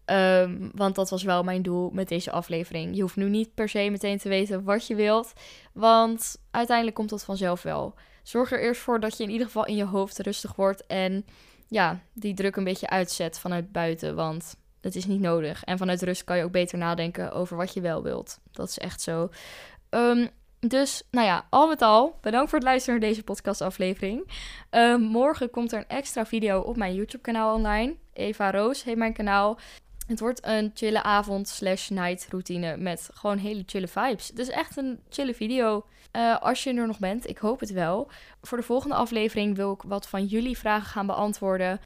Ehm, 0.06 0.70
want 0.74 0.96
dat 0.96 1.10
was 1.10 1.24
wel 1.24 1.44
mijn 1.44 1.62
doel 1.62 1.90
met 1.90 2.08
deze 2.08 2.32
aflevering. 2.32 2.96
Je 2.96 3.02
hoeft 3.02 3.16
nu 3.16 3.30
niet 3.30 3.54
per 3.54 3.70
se 3.70 3.90
meteen 3.90 4.18
te 4.18 4.30
weten 4.30 4.64
wat 4.64 4.88
je 4.88 4.96
wilt. 4.96 5.34
Want 5.74 6.38
uiteindelijk 6.52 6.96
komt 6.96 7.10
dat 7.10 7.24
vanzelf 7.24 7.62
wel. 7.62 7.94
Zorg 8.24 8.52
er 8.52 8.62
eerst 8.62 8.82
voor 8.82 9.00
dat 9.00 9.18
je 9.18 9.24
in 9.24 9.30
ieder 9.30 9.46
geval 9.46 9.66
in 9.66 9.76
je 9.76 9.86
hoofd 9.86 10.20
rustig 10.20 10.56
wordt. 10.56 10.86
En 10.86 11.26
ja, 11.68 12.00
die 12.14 12.34
druk 12.34 12.56
een 12.56 12.64
beetje 12.64 12.90
uitzet 12.90 13.40
vanuit 13.40 13.72
buiten. 13.72 14.16
Want 14.16 14.56
het 14.84 14.96
is 14.96 15.06
niet 15.06 15.20
nodig. 15.22 15.64
En 15.64 15.78
vanuit 15.78 16.02
rust 16.02 16.24
kan 16.24 16.38
je 16.38 16.44
ook 16.44 16.52
beter 16.52 16.78
nadenken 16.78 17.32
over 17.32 17.58
wat 17.58 17.74
je 17.74 17.82
wel 17.82 18.04
wilt. 18.04 18.40
Dat 18.52 18.70
is 18.70 18.78
echt 18.78 19.02
zo. 19.02 19.30
Ehm, 19.94 20.28
dus, 20.60 21.04
nou 21.12 21.28
ja, 21.28 21.46
al 21.50 21.68
met 21.68 21.82
al, 21.82 22.18
bedankt 22.22 22.50
voor 22.50 22.60
het 22.60 22.68
luisteren 22.68 23.00
naar 23.00 23.10
deze 23.10 23.24
podcastaflevering. 23.24 24.32
Um, 24.72 25.02
morgen 25.02 25.50
komt 25.50 25.72
er 25.72 25.80
een 25.80 25.98
extra 25.98 26.26
video 26.26 26.60
op 26.60 26.78
mijn 26.78 26.96
YouTube-kanaal 26.96 27.56
online. 27.56 27.96
Eva 28.14 28.52
Roos 28.52 28.84
heet 28.84 28.98
mijn 28.98 29.14
kanaal. 29.14 29.60
Het 30.08 30.20
wordt 30.20 30.46
een 30.46 30.72
chille 30.74 31.04
avond 31.04 31.48
slash 31.48 31.90
night 31.90 32.28
routine 32.30 32.78
met 32.78 33.10
gewoon 33.14 33.38
hele 33.38 33.64
chille 33.66 33.88
vibes. 33.88 34.28
Dus 34.28 34.50
echt 34.50 34.78
een 34.78 35.00
chille 35.10 35.34
video. 35.34 35.86
Uh, 36.16 36.42
als 36.42 36.64
je 36.64 36.74
er 36.74 36.88
nog 36.88 37.00
bent, 37.00 37.30
ik 37.30 37.38
hoop 37.38 37.60
het 37.60 37.72
wel. 37.72 38.12
Voor 38.42 38.58
de 38.58 38.64
volgende 38.64 38.96
aflevering 38.96 39.56
wil 39.56 39.74
ik 39.74 39.82
wat 39.82 40.08
van 40.08 40.26
jullie 40.26 40.58
vragen 40.58 40.88
gaan 40.88 41.06
beantwoorden. 41.06 41.80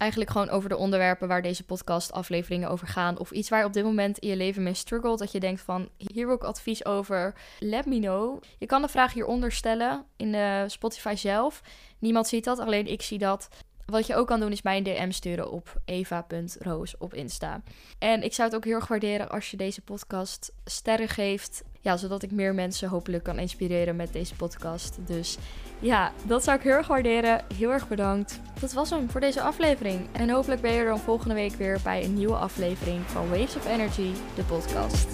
Eigenlijk 0.00 0.30
gewoon 0.30 0.48
over 0.50 0.68
de 0.68 0.76
onderwerpen 0.76 1.28
waar 1.28 1.42
deze 1.42 1.64
podcast 1.64 2.12
afleveringen 2.12 2.70
over 2.70 2.86
gaan. 2.86 3.18
Of 3.18 3.30
iets 3.30 3.48
waar 3.48 3.58
je 3.58 3.66
op 3.66 3.72
dit 3.72 3.84
moment 3.84 4.18
in 4.18 4.28
je 4.28 4.36
leven 4.36 4.62
mee 4.62 4.74
struggelt. 4.74 5.18
Dat 5.18 5.32
je 5.32 5.40
denkt 5.40 5.60
van, 5.60 5.88
hier 5.96 6.26
wil 6.26 6.34
ik 6.34 6.42
advies 6.42 6.84
over. 6.84 7.34
Let 7.58 7.86
me 7.86 7.98
know. 7.98 8.42
Je 8.58 8.66
kan 8.66 8.82
de 8.82 8.88
vraag 8.88 9.12
hieronder 9.12 9.52
stellen 9.52 10.04
in 10.16 10.32
de 10.32 10.64
Spotify 10.66 11.14
zelf. 11.16 11.62
Niemand 11.98 12.28
ziet 12.28 12.44
dat, 12.44 12.58
alleen 12.58 12.86
ik 12.86 13.02
zie 13.02 13.18
dat. 13.18 13.48
Wat 13.86 14.06
je 14.06 14.14
ook 14.14 14.26
kan 14.26 14.40
doen 14.40 14.52
is 14.52 14.62
mij 14.62 14.76
een 14.76 14.82
DM 14.82 15.10
sturen 15.10 15.50
op 15.50 15.80
eva.roos 15.84 16.96
op 16.98 17.14
Insta. 17.14 17.62
En 17.98 18.22
ik 18.22 18.34
zou 18.34 18.48
het 18.48 18.56
ook 18.56 18.64
heel 18.64 18.74
erg 18.74 18.88
waarderen 18.88 19.30
als 19.30 19.50
je 19.50 19.56
deze 19.56 19.80
podcast 19.80 20.52
sterren 20.64 21.08
geeft. 21.08 21.62
Ja, 21.80 21.96
zodat 21.96 22.22
ik 22.22 22.30
meer 22.30 22.54
mensen 22.54 22.88
hopelijk 22.88 23.22
kan 23.24 23.38
inspireren 23.38 23.96
met 23.96 24.12
deze 24.12 24.34
podcast. 24.34 24.98
Dus 25.06 25.38
ja, 25.78 26.12
dat 26.26 26.44
zou 26.44 26.56
ik 26.56 26.62
heel 26.62 26.72
erg 26.72 26.86
waarderen. 26.86 27.44
Heel 27.54 27.72
erg 27.72 27.88
bedankt. 27.88 28.40
Dat 28.60 28.72
was 28.72 28.90
hem 28.90 29.10
voor 29.10 29.20
deze 29.20 29.40
aflevering. 29.40 30.06
En 30.12 30.30
hopelijk 30.30 30.60
ben 30.60 30.72
je 30.72 30.78
er 30.78 30.84
dan 30.86 30.98
volgende 30.98 31.34
week 31.34 31.52
weer 31.52 31.78
bij 31.84 32.04
een 32.04 32.14
nieuwe 32.14 32.36
aflevering 32.36 33.02
van 33.04 33.28
Waves 33.28 33.56
of 33.56 33.66
Energy, 33.66 34.10
de 34.34 34.42
podcast. 34.42 35.06